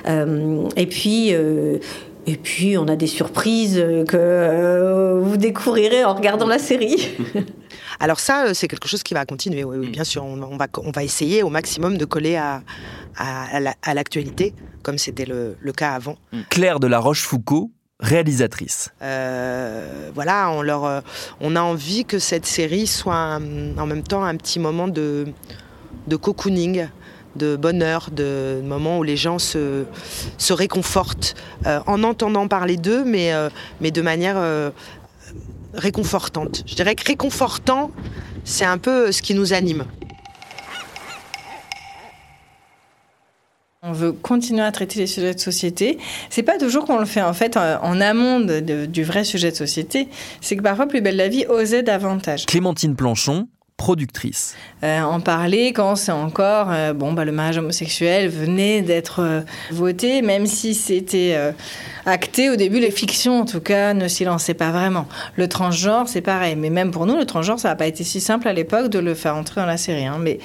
Euh, 0.09 0.65
et 0.77 0.87
puis 0.87 1.31
euh, 1.33 1.79
et 2.27 2.37
puis 2.37 2.77
on 2.79 2.87
a 2.89 2.97
des 2.97 3.07
surprises 3.07 3.79
euh, 3.79 4.05
que 4.05 4.17
euh, 4.17 5.21
vous 5.21 5.37
découvrirez 5.37 6.05
en 6.05 6.15
regardant 6.15 6.47
la 6.47 6.59
série. 6.59 7.09
Alors 8.01 8.21
ça, 8.21 8.47
euh, 8.47 8.55
c'est 8.55 8.69
quelque 8.69 8.89
chose 8.89 9.03
qui 9.03 9.15
va 9.15 9.25
continuer, 9.27 9.65
oui, 9.65 9.77
oui, 9.79 9.89
bien 9.91 10.05
sûr. 10.05 10.25
On, 10.25 10.41
on 10.43 10.57
va, 10.57 10.67
on 10.85 10.91
va 10.91 11.05
essayer 11.05 11.43
au 11.43 11.49
maximum 11.51 11.97
de 11.99 12.05
coller 12.05 12.37
à, 12.37 12.63
à, 13.17 13.57
à 13.57 13.61
la- 13.61 13.75
à 13.83 13.95
l'actualité, 13.95 14.55
comme 14.83 14.99
c'était 14.99 15.25
le, 15.27 15.57
le 15.61 15.73
cas 15.73 15.93
avant. 15.93 16.17
Claire 16.51 16.81
de 16.81 16.87
la 16.87 16.99
Rochefoucauld, 16.99 17.69
réalisatrice. 18.01 18.91
Euh, 19.03 20.11
voilà, 20.15 20.51
on, 20.51 20.63
leur, 20.63 21.03
on 21.41 21.55
a 21.57 21.61
envie 21.61 22.05
que 22.05 22.19
cette 22.19 22.47
série 22.47 22.87
soit 22.87 23.15
un- 23.15 23.77
en 23.79 23.87
même 23.87 24.03
temps 24.03 24.25
un 24.25 24.37
petit 24.37 24.59
moment 24.59 24.89
de, 24.89 25.27
de 26.09 26.17
cocooning, 26.17 26.87
de 27.37 27.57
bonheur, 27.57 28.11
de 28.13 28.61
moment 28.65 28.99
où 28.99 29.03
les 29.03 29.17
gens 29.17 29.39
se, 29.39 29.85
se 30.39 30.53
réconfortent 30.53 31.35
euh, 31.67 31.81
en 31.87 32.03
entendant 32.03 32.49
parler 32.49 32.77
d'eux, 32.77 33.05
mais, 33.05 33.33
euh, 33.33 33.49
mais 33.81 33.91
de 33.91 34.03
manière 34.03 34.37
euh, 34.37 34.71
réconfortante. 35.75 36.63
Je 36.67 36.75
dirais 36.75 36.95
que 36.95 37.05
réconfortant, 37.07 37.91
c'est 38.45 38.65
un 38.65 38.79
peu 38.79 39.13
ce 39.13 39.23
qui 39.23 39.35
nous 39.35 39.53
anime. 39.53 39.85
On 43.85 43.91
veut 43.93 44.13
continuer 44.13 44.63
à 44.63 44.71
traiter 44.71 45.01
les 45.01 45.09
sujets 45.09 45.35
de 45.35 45.41
société. 45.41 45.99
C'est 46.31 46.45
pas 46.45 46.57
toujours 46.57 46.85
qu'on 46.85 46.99
le 47.01 47.05
fait 47.05 47.21
en 47.23 47.33
fait 47.33 47.57
en 47.57 47.83
en 47.83 48.01
amont 48.01 48.39
de- 48.39 48.61
de- 48.61 48.87
du 48.87 49.03
vrai 49.03 49.25
sujet 49.25 49.51
de 49.51 49.57
société. 49.57 50.09
C'est 50.41 50.57
que 50.57 50.63
parfois 50.63 50.87
Plus 50.87 51.01
belle 51.01 51.17
la 51.17 51.29
vie 51.29 51.47
osait 51.49 51.83
davantage. 51.83 52.47
Clémentine 52.47 52.95
Planchon, 52.95 53.49
Euh, 54.85 55.01
en 55.03 55.21
parler 55.21 55.73
quand 55.73 55.97
c'est 55.97 56.13
encore 56.13 56.69
euh, 56.71 56.93
bon 56.93 57.13
bah 57.13 57.25
le 57.25 57.33
mariage 57.33 57.59
homosexuel 57.59 58.29
venait 58.29 58.83
d'être 58.83 59.21
euh, 59.21 59.41
voté 59.71 60.23
même 60.23 60.47
si 60.47 60.75
c'était 60.75 61.37
acté 62.05 62.51
au 62.51 62.57
début. 62.57 62.81
Les 62.81 62.91
fictions 62.91 63.41
en 63.41 63.45
tout 63.45 63.61
cas 63.61 63.95
ne 63.95 64.09
s'y 64.09 64.25
lançaient 64.25 64.55
pas 64.55 64.71
vraiment. 64.71 65.07
Le 65.37 65.49
transgenre 65.49 66.09
c'est 66.09 66.21
pareil. 66.21 66.57
Mais 66.57 66.71
même 66.71 66.91
pour 66.91 67.07
nous 67.07 67.17
le 67.17 67.27
transgenre 67.27 67.59
ça 67.59 67.69
n'a 67.69 67.77
pas 67.77 67.87
été 67.87 68.05
si 68.05 68.21
simple 68.21 68.49
à 68.49 68.53
l'époque 68.53 68.89
de 68.89 68.99
le 68.99 69.15
faire 69.15 69.37
entrer 69.37 69.61
dans 69.61 69.67
la 69.67 69.77
série 69.77 70.07
hein, 70.07 70.19
mais 70.21 70.39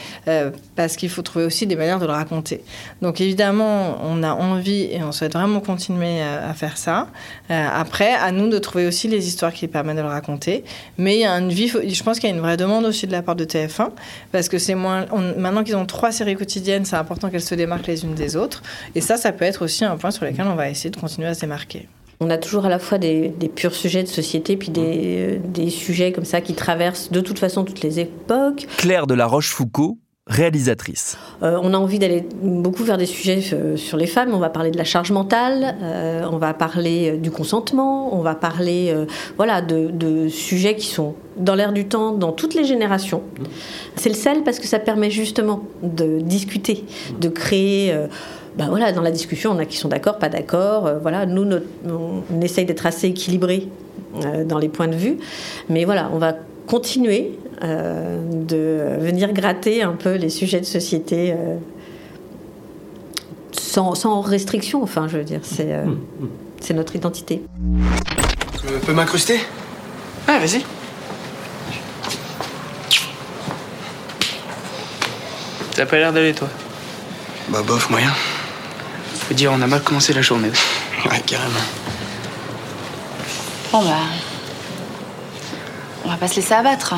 parce 0.76 0.95
qu'il 0.95 1.10
faut 1.10 1.21
trouver 1.21 1.45
aussi 1.45 1.67
des 1.67 1.76
manières 1.76 2.00
de 2.00 2.06
le 2.06 2.12
raconter. 2.12 2.62
Donc 3.02 3.21
évidemment 3.21 3.97
on 4.04 4.23
a 4.23 4.34
envie 4.34 4.88
et 4.91 5.02
on 5.04 5.12
souhaite 5.12 5.34
vraiment 5.34 5.60
continuer 5.60 6.21
à, 6.21 6.54
faire 6.54 6.78
ça. 6.78 7.08
Après 7.50 8.13
à 8.13 8.32
nous 8.32 8.50
de 8.50 8.58
trouver 8.60 8.88
aussi 8.88 9.08
les 9.08 9.28
histoires 9.28 9.54
qui 9.54 9.67
permettent 9.67 9.97
de 9.97 10.02
le 10.02 10.08
raconter. 10.08 10.63
Mais 10.97 11.15
il 11.15 11.21
y 11.21 11.26
a 11.26 11.34
une 11.34 11.50
vie 11.50 11.67
je 11.67 12.04
pense 12.04 12.19
qu'il 12.19 12.30
y 12.30 12.34
a 12.34 12.36
une 12.36 12.41
vraie 12.41 12.58
demande 12.58 12.86
aussi 12.86 13.08
de 13.08 13.12
la 13.12 13.21
part 13.27 13.35
de 13.35 13.45
TF1 13.45 13.89
parce 14.31 14.47
que 14.49 14.57
c'est 14.57 14.73
moins. 14.75 15.05
on- 15.11 15.39
maintenant 15.39 15.63
qu'ils 15.63 15.75
ont 15.75 15.85
trois 15.85 16.11
séries 16.11 16.35
quotidiennes, 16.35 16.85
c'est 16.85 16.95
important 16.95 17.29
qu'elles 17.29 17.41
se 17.41 17.55
démarquent 17.55 17.87
les 17.87 18.03
unes 18.03 18.15
des 18.15 18.35
autres. 18.35 18.63
Et 18.95 19.01
ça, 19.01 19.17
ça 19.17 19.31
peut 19.31 19.45
être 19.45 19.63
aussi 19.63 19.85
un 19.85 19.97
point 19.97 20.11
sur 20.11 20.25
lequel 20.25 20.45
on 20.47 20.55
va 20.55 20.69
essayer 20.69 20.89
de 20.89 20.99
continuer 20.99 21.27
à 21.27 21.33
se 21.33 21.41
démarquer. 21.41 21.87
On 22.19 22.31
a 22.31 22.37
toujours 22.39 22.65
à 22.65 22.69
la 22.69 22.79
fois 22.79 22.97
des, 22.97 23.27
des 23.29 23.47
purs 23.49 23.75
sujets 23.75 24.01
de 24.01 24.07
société, 24.07 24.57
puis 24.57 24.69
des, 24.69 24.81
euh, 25.35 25.37
des 25.43 25.69
sujets 25.69 26.11
comme 26.11 26.25
ça 26.25 26.41
qui 26.41 26.55
traversent 26.55 27.11
de 27.11 27.21
toute 27.21 27.37
façon 27.37 27.63
toutes 27.63 27.81
les 27.83 27.99
époques. 27.99 28.65
Claire 28.77 29.05
de 29.05 29.13
la 29.13 29.27
Rochefoucauld, 29.27 29.97
réalisatrice. 30.29 31.17
Euh, 31.41 31.57
on 31.61 31.73
a 31.73 31.77
envie 31.77 31.99
d'aller 31.99 32.25
beaucoup 32.41 32.83
vers 32.83 32.97
des 32.97 33.05
sujets 33.05 33.41
euh, 33.53 33.77
sur 33.77 33.97
les 33.97 34.07
femmes. 34.07 34.31
On 34.33 34.39
va 34.39 34.49
parler 34.49 34.71
de 34.71 34.77
la 34.77 34.83
charge 34.83 35.11
mentale, 35.11 35.75
euh, 35.81 36.25
on 36.31 36.37
va 36.37 36.53
parler 36.53 37.17
du 37.17 37.31
consentement, 37.31 38.13
on 38.13 38.21
va 38.21 38.35
parler 38.35 38.91
euh, 38.93 39.05
voilà, 39.37 39.61
de, 39.61 39.87
de 39.87 40.27
sujets 40.27 40.75
qui 40.75 40.87
sont 40.87 41.15
dans 41.37 41.55
l'air 41.55 41.71
du 41.71 41.85
temps, 41.85 42.11
dans 42.11 42.31
toutes 42.31 42.55
les 42.55 42.65
générations. 42.65 43.21
C'est 43.95 44.09
le 44.09 44.15
sel 44.15 44.43
parce 44.43 44.59
que 44.59 44.67
ça 44.67 44.79
permet 44.79 45.09
justement 45.11 45.63
de 45.83 46.19
discuter, 46.19 46.83
de 47.21 47.29
créer. 47.29 47.93
bah 48.57 48.65
voilà, 48.69 48.91
dans 48.91 49.01
la 49.03 49.11
discussion, 49.11 49.51
on 49.51 49.59
a 49.59 49.65
qui 49.65 49.77
sont 49.77 49.87
d'accord, 49.87 50.17
pas 50.17 50.29
d'accord. 50.29 50.89
voilà, 51.01 51.25
nous, 51.27 51.45
notre- 51.45 51.67
on 51.87 52.41
essaye 52.41 52.65
d'être 52.65 52.87
assez 52.87 53.07
équilibré 53.07 53.67
dans 54.45 54.57
les 54.57 54.69
points 54.69 54.87
de 54.87 54.95
vue, 54.95 55.17
mais 55.69 55.85
voilà, 55.85 56.09
on 56.11 56.17
va 56.17 56.33
continuer 56.65 57.37
euh, 57.63 58.20
de 58.32 58.98
venir 59.00 59.34
gratter 59.34 59.82
un 59.82 59.93
peu 59.93 60.15
les 60.15 60.30
sujets 60.30 60.60
de 60.60 60.65
société 60.65 61.32
euh, 61.32 61.58
sans, 63.52 63.96
sans 63.96 64.22
restriction. 64.22 64.84
Enfin, 64.84 65.08
je 65.08 65.17
veux 65.17 65.24
dire, 65.24 65.41
c'est 65.43 65.74
euh, 65.74 65.86
c'est 66.62 66.74
notre 66.74 66.96
identité. 66.96 67.41
Je 68.63 68.78
peux 68.86 68.93
m'incruster? 68.93 69.39
Ouais, 70.28 70.39
vas-y. 70.39 70.63
T'as 75.76 75.86
pas 75.86 75.98
l'air 75.98 76.12
d'aller, 76.12 76.34
toi? 76.34 76.48
Bah, 77.50 77.62
bof, 77.65 77.89
moyen. 77.89 78.12
Faut 79.13 79.34
dire, 79.34 79.52
on 79.54 79.62
a 79.62 79.67
mal 79.67 79.82
commencé 79.82 80.13
la 80.13 80.22
journée. 80.22 80.52
Ouais, 81.06 81.20
carrément. 81.26 81.54
Bon 83.72 83.84
bah. 83.84 83.98
On 86.06 86.10
va 86.10 86.15
pas 86.15 86.28
se 86.28 86.38
laisser 86.38 86.54
abattre. 86.54 86.96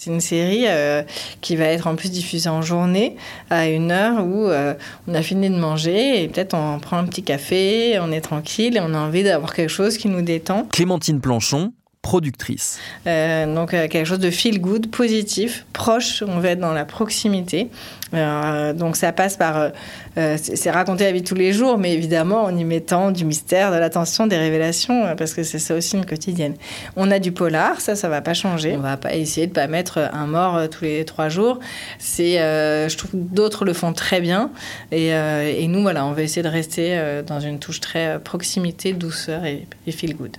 C'est 0.00 0.10
une 0.10 0.20
série 0.20 0.64
euh, 0.66 1.02
qui 1.42 1.56
va 1.56 1.66
être 1.66 1.86
en 1.86 1.94
plus 1.94 2.10
diffusée 2.10 2.48
en 2.48 2.62
journée, 2.62 3.16
à 3.50 3.68
une 3.68 3.90
heure 3.90 4.24
où 4.24 4.46
euh, 4.46 4.72
on 5.06 5.14
a 5.14 5.20
fini 5.20 5.50
de 5.50 5.56
manger 5.56 6.22
et 6.22 6.28
peut-être 6.28 6.54
on 6.54 6.78
prend 6.78 6.96
un 6.96 7.04
petit 7.04 7.22
café, 7.22 7.98
on 8.00 8.10
est 8.10 8.22
tranquille 8.22 8.78
et 8.78 8.80
on 8.80 8.94
a 8.94 8.98
envie 8.98 9.24
d'avoir 9.24 9.52
quelque 9.52 9.68
chose 9.68 9.98
qui 9.98 10.08
nous 10.08 10.22
détend. 10.22 10.66
Clémentine 10.72 11.20
Planchon, 11.20 11.74
productrice. 12.02 12.78
Euh, 13.06 13.54
donc 13.54 13.74
euh, 13.74 13.86
quelque 13.86 14.06
chose 14.06 14.18
de 14.18 14.30
feel 14.30 14.60
good, 14.60 14.90
positif, 14.90 15.66
proche, 15.72 16.24
on 16.26 16.40
va 16.40 16.50
être 16.50 16.58
dans 16.58 16.72
la 16.72 16.86
proximité. 16.86 17.68
Euh, 18.14 18.72
donc 18.72 18.96
ça 18.96 19.12
passe 19.12 19.36
par, 19.36 19.70
c'est 20.16 20.70
raconter 20.70 21.04
la 21.04 21.12
vie 21.12 21.22
de 21.22 21.26
tous 21.26 21.36
les 21.36 21.52
jours, 21.52 21.78
mais 21.78 21.92
évidemment 21.92 22.42
en 22.42 22.56
y 22.56 22.64
mettant 22.64 23.12
du 23.12 23.24
mystère, 23.24 23.70
de 23.70 23.76
l'attention, 23.76 24.26
des 24.26 24.38
révélations, 24.38 25.14
parce 25.16 25.34
que 25.34 25.44
c'est 25.44 25.60
ça 25.60 25.74
aussi 25.76 25.96
une 25.96 26.06
quotidienne. 26.06 26.54
On 26.96 27.10
a 27.10 27.20
du 27.20 27.30
polar, 27.30 27.80
ça, 27.80 27.94
ça 27.94 28.08
va 28.08 28.20
pas 28.20 28.34
changer. 28.34 28.74
On 28.76 28.80
va 28.80 28.96
pas 28.96 29.14
essayer 29.14 29.46
de 29.46 29.52
pas 29.52 29.68
mettre 29.68 30.10
un 30.12 30.26
mort 30.26 30.68
tous 30.68 30.84
les 30.84 31.04
trois 31.04 31.28
jours. 31.28 31.60
C'est, 32.00 32.38
je 32.38 32.96
trouve 32.96 33.12
que 33.12 33.16
d'autres 33.16 33.64
le 33.64 33.72
font 33.72 33.92
très 33.92 34.20
bien, 34.20 34.50
et, 34.90 35.10
et 35.10 35.68
nous 35.68 35.82
voilà, 35.82 36.04
on 36.04 36.12
va 36.12 36.22
essayer 36.22 36.42
de 36.42 36.48
rester 36.48 37.22
dans 37.24 37.38
une 37.38 37.60
touche 37.60 37.78
très 37.80 38.18
proximité, 38.18 38.92
douceur 38.92 39.44
et, 39.44 39.66
et 39.86 39.92
feel 39.92 40.16
good. 40.16 40.36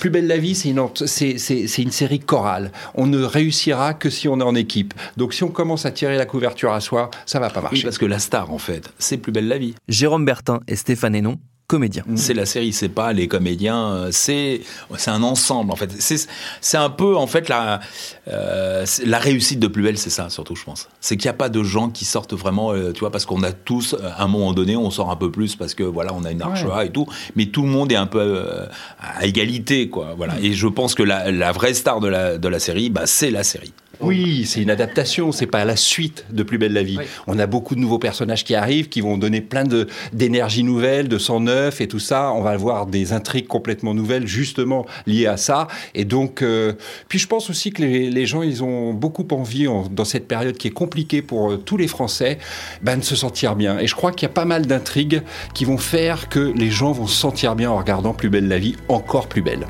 Plus 0.00 0.10
belle 0.10 0.26
la 0.26 0.38
vie, 0.38 0.54
c'est 0.54 0.68
une, 0.70 0.80
ent- 0.80 0.92
c'est, 1.06 1.38
c'est- 1.38 1.66
c'est 1.66 1.82
une 1.82 1.90
série 1.90 2.20
chorale. 2.20 2.72
On 2.94 3.06
ne 3.06 3.22
réussira 3.22 3.94
que 3.94 4.10
si 4.10 4.28
on 4.28 4.40
est 4.40 4.44
en 4.44 4.54
équipe. 4.54 4.94
Donc 5.16 5.34
si 5.34 5.44
on 5.44 5.48
commence 5.48 5.86
à 5.86 5.90
tirer 5.90 6.16
la 6.16 6.26
couverture 6.26 6.72
à 6.72 6.80
soi, 6.80 7.10
ça 7.26 7.38
va 7.40 7.50
pas 7.50 7.60
marcher. 7.60 7.76
Oui, 7.78 7.82
parce 7.84 7.98
que 7.98 8.06
la 8.06 8.18
star, 8.18 8.52
en 8.52 8.58
fait, 8.58 8.90
c'est 8.98 9.18
plus 9.18 9.32
belle 9.32 9.48
la 9.48 9.58
vie. 9.58 9.74
Jérôme 9.88 10.24
Bertin 10.24 10.60
et 10.68 10.76
Stéphane 10.76 11.14
Hénon, 11.14 11.38
comédiens. 11.68 12.02
C'est 12.16 12.32
la 12.32 12.46
série, 12.46 12.72
c'est 12.72 12.88
pas 12.88 13.12
les 13.12 13.28
comédiens, 13.28 13.90
euh, 13.90 14.08
c'est 14.10 14.62
c'est 14.96 15.10
un 15.10 15.22
ensemble 15.22 15.70
en 15.70 15.76
fait. 15.76 15.92
C'est 16.00 16.16
c'est 16.62 16.78
un 16.78 16.88
peu 16.88 17.14
en 17.14 17.26
fait 17.26 17.50
la 17.50 17.80
euh, 18.26 18.86
la 19.04 19.18
réussite 19.18 19.60
de 19.60 19.66
Plus 19.68 19.82
belle, 19.82 19.98
c'est 19.98 20.08
ça 20.10 20.30
surtout, 20.30 20.56
je 20.56 20.64
pense. 20.64 20.88
C'est 21.00 21.18
qu'il 21.18 21.26
n'y 21.26 21.34
a 21.34 21.34
pas 21.34 21.50
de 21.50 21.62
gens 21.62 21.90
qui 21.90 22.06
sortent 22.06 22.32
vraiment, 22.32 22.72
euh, 22.72 22.92
tu 22.92 23.00
vois, 23.00 23.10
parce 23.10 23.26
qu'on 23.26 23.42
a 23.42 23.52
tous 23.52 23.92
euh, 23.92 23.98
à 24.16 24.24
un 24.24 24.28
moment 24.28 24.54
donné, 24.54 24.76
on 24.76 24.90
sort 24.90 25.10
un 25.10 25.16
peu 25.16 25.30
plus 25.30 25.56
parce 25.56 25.74
que 25.74 25.82
voilà, 25.82 26.12
on 26.14 26.24
a 26.24 26.32
une 26.32 26.40
arche 26.40 26.64
Ouais. 26.64 26.86
et 26.86 26.90
tout, 26.90 27.06
mais 27.36 27.46
tout 27.46 27.62
le 27.62 27.68
monde 27.68 27.92
est 27.92 27.96
un 27.96 28.06
peu 28.06 28.18
euh, 28.18 28.66
à 28.98 29.26
égalité 29.26 29.90
quoi. 29.90 30.14
Voilà. 30.16 30.34
Et 30.40 30.54
je 30.54 30.66
pense 30.68 30.94
que 30.94 31.02
la, 31.02 31.30
la 31.30 31.52
vraie 31.52 31.74
star 31.74 32.00
de 32.00 32.08
la 32.08 32.38
de 32.38 32.48
la 32.48 32.58
série, 32.60 32.88
bah 32.88 33.02
c'est 33.04 33.30
la 33.30 33.42
série. 33.44 33.74
Oui, 34.00 34.44
c'est 34.46 34.62
une 34.62 34.70
adaptation, 34.70 35.32
c'est 35.32 35.46
pas 35.46 35.64
la 35.64 35.74
suite 35.76 36.24
de 36.30 36.42
Plus 36.42 36.56
belle 36.58 36.72
la 36.72 36.82
vie. 36.82 36.98
On 37.26 37.38
a 37.38 37.46
beaucoup 37.46 37.74
de 37.74 37.80
nouveaux 37.80 37.98
personnages 37.98 38.44
qui 38.44 38.54
arrivent, 38.54 38.88
qui 38.88 39.00
vont 39.00 39.18
donner 39.18 39.40
plein 39.40 39.64
d'énergie 40.12 40.62
nouvelle, 40.62 41.08
de 41.08 41.18
sang 41.18 41.40
neuf 41.40 41.80
et 41.80 41.88
tout 41.88 41.98
ça. 41.98 42.32
On 42.32 42.42
va 42.42 42.56
voir 42.56 42.86
des 42.86 43.12
intrigues 43.12 43.46
complètement 43.48 43.94
nouvelles, 43.94 44.26
justement 44.26 44.86
liées 45.06 45.26
à 45.26 45.36
ça. 45.36 45.66
Et 45.94 46.04
donc, 46.04 46.42
euh, 46.42 46.74
puis 47.08 47.18
je 47.18 47.26
pense 47.26 47.50
aussi 47.50 47.72
que 47.72 47.82
les, 47.82 48.08
les 48.10 48.26
gens, 48.26 48.42
ils 48.42 48.62
ont 48.62 48.92
beaucoup 48.94 49.26
envie 49.32 49.66
en- 49.66 49.86
dans 49.90 50.04
cette 50.04 50.28
période 50.28 50.56
qui 50.56 50.68
est 50.68 50.72
compliquée 50.72 51.20
pour 51.22 51.50
euh, 51.52 51.56
tous 51.56 51.76
les 51.76 51.88
Français, 51.88 52.38
ben, 52.82 52.98
de 52.98 53.04
se 53.04 53.16
sentir 53.16 53.56
bien. 53.56 53.78
Et 53.78 53.86
je 53.86 53.94
crois 53.96 54.12
qu'il 54.12 54.22
y 54.28 54.30
a 54.30 54.34
pas 54.34 54.44
mal 54.44 54.66
d'intrigues 54.66 55.22
qui 55.54 55.64
vont 55.64 55.78
faire 55.78 56.28
que 56.28 56.52
les 56.54 56.70
gens 56.70 56.92
vont 56.92 57.06
se 57.06 57.16
sentir 57.16 57.56
bien 57.56 57.70
en 57.70 57.76
regardant 57.78 58.14
Plus 58.14 58.30
belle 58.30 58.48
la 58.48 58.58
vie, 58.58 58.76
encore 58.88 59.26
plus 59.28 59.42
belle. 59.42 59.66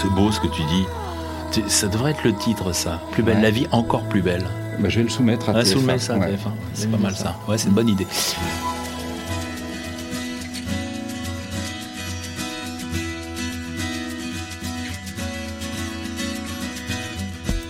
C'est 0.00 0.10
beau 0.10 0.30
ce 0.30 0.40
que 0.40 0.46
tu 0.48 0.62
dis. 0.62 0.84
Ça 1.68 1.88
devrait 1.88 2.12
être 2.12 2.24
le 2.24 2.34
titre, 2.34 2.72
ça. 2.72 3.00
Plus 3.12 3.22
belle 3.22 3.36
Ouais. 3.36 3.42
la 3.42 3.50
vie, 3.50 3.66
encore 3.72 4.02
plus 4.04 4.22
belle. 4.22 4.44
Bah, 4.78 4.88
je 4.88 4.98
vais 4.98 5.02
le 5.02 5.08
soumettre 5.10 5.48
à 5.50 5.52
Ouais, 5.52 5.62
TF1. 5.62 5.72
soumets 5.72 5.98
ça, 5.98 6.14
à 6.14 6.18
Ouais. 6.18 6.30
TF1. 6.30 6.50
C'est 6.74 6.90
pas 6.90 6.96
mal 6.96 7.14
ça. 7.16 7.36
Ouais, 7.48 7.58
c'est 7.58 7.68
une 7.68 7.74
bonne 7.74 7.88
idée. 7.88 8.06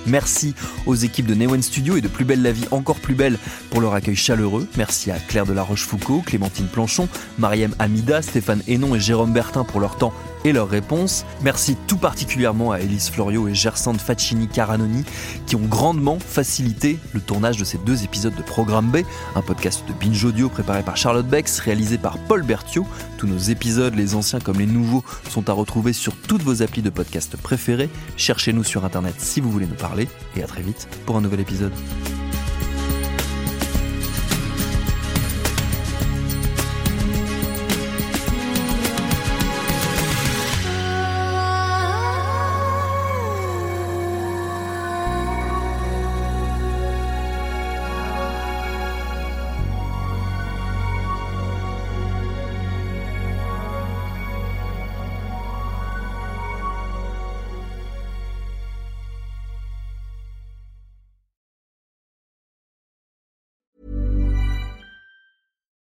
Merci 0.06 0.54
aux 0.86 0.94
équipes 0.94 1.26
de 1.26 1.34
Newen 1.34 1.62
Studio 1.62 1.96
et 1.96 2.00
de 2.00 2.08
Plus 2.08 2.24
Belle 2.24 2.42
la 2.42 2.52
Vie, 2.52 2.66
encore 2.70 3.00
plus 3.00 3.14
belle 3.14 3.38
pour 3.70 3.80
leur 3.80 3.94
accueil 3.94 4.16
chaleureux. 4.16 4.66
Merci 4.76 5.10
à 5.10 5.18
Claire 5.18 5.46
de 5.46 5.52
la 5.52 5.62
Rochefoucauld, 5.62 6.24
Clémentine 6.24 6.66
Planchon, 6.66 7.08
Mariam 7.38 7.74
Amida, 7.78 8.22
Stéphane 8.22 8.62
Hénon 8.66 8.94
et 8.94 9.00
Jérôme 9.00 9.32
Bertin 9.32 9.64
pour 9.64 9.80
leur 9.80 9.96
temps 9.96 10.12
et 10.44 10.52
leurs 10.52 10.68
réponses. 10.68 11.24
Merci 11.42 11.76
tout 11.86 11.96
particulièrement 11.96 12.72
à 12.72 12.80
Élise 12.80 13.10
Florio 13.10 13.48
et 13.48 13.54
Gersande 13.54 14.00
Faccini 14.00 14.48
Caranoni 14.48 15.04
qui 15.46 15.56
ont 15.56 15.66
grandement 15.66 16.18
facilité 16.18 16.98
le 17.12 17.20
tournage 17.20 17.56
de 17.56 17.64
ces 17.64 17.78
deux 17.78 18.04
épisodes 18.04 18.34
de 18.34 18.42
Programme 18.42 18.90
B, 18.90 18.98
un 19.34 19.42
podcast 19.42 19.84
de 19.86 19.92
Binge 19.92 20.24
Audio 20.24 20.48
préparé 20.48 20.82
par 20.82 20.96
Charlotte 20.96 21.26
Bex, 21.26 21.58
réalisé 21.60 21.98
par 21.98 22.18
Paul 22.18 22.42
Berthiaud. 22.42 22.86
Tous 23.20 23.26
nos 23.26 23.36
épisodes, 23.36 23.94
les 23.96 24.14
anciens 24.14 24.40
comme 24.40 24.58
les 24.58 24.64
nouveaux, 24.64 25.04
sont 25.28 25.50
à 25.50 25.52
retrouver 25.52 25.92
sur 25.92 26.16
toutes 26.16 26.40
vos 26.40 26.62
applis 26.62 26.80
de 26.80 26.88
podcast 26.88 27.36
préférés. 27.36 27.90
Cherchez-nous 28.16 28.64
sur 28.64 28.86
internet 28.86 29.14
si 29.18 29.42
vous 29.42 29.50
voulez 29.50 29.66
nous 29.66 29.74
parler 29.74 30.08
et 30.36 30.42
à 30.42 30.46
très 30.46 30.62
vite 30.62 30.88
pour 31.04 31.18
un 31.18 31.20
nouvel 31.20 31.40
épisode. 31.40 31.72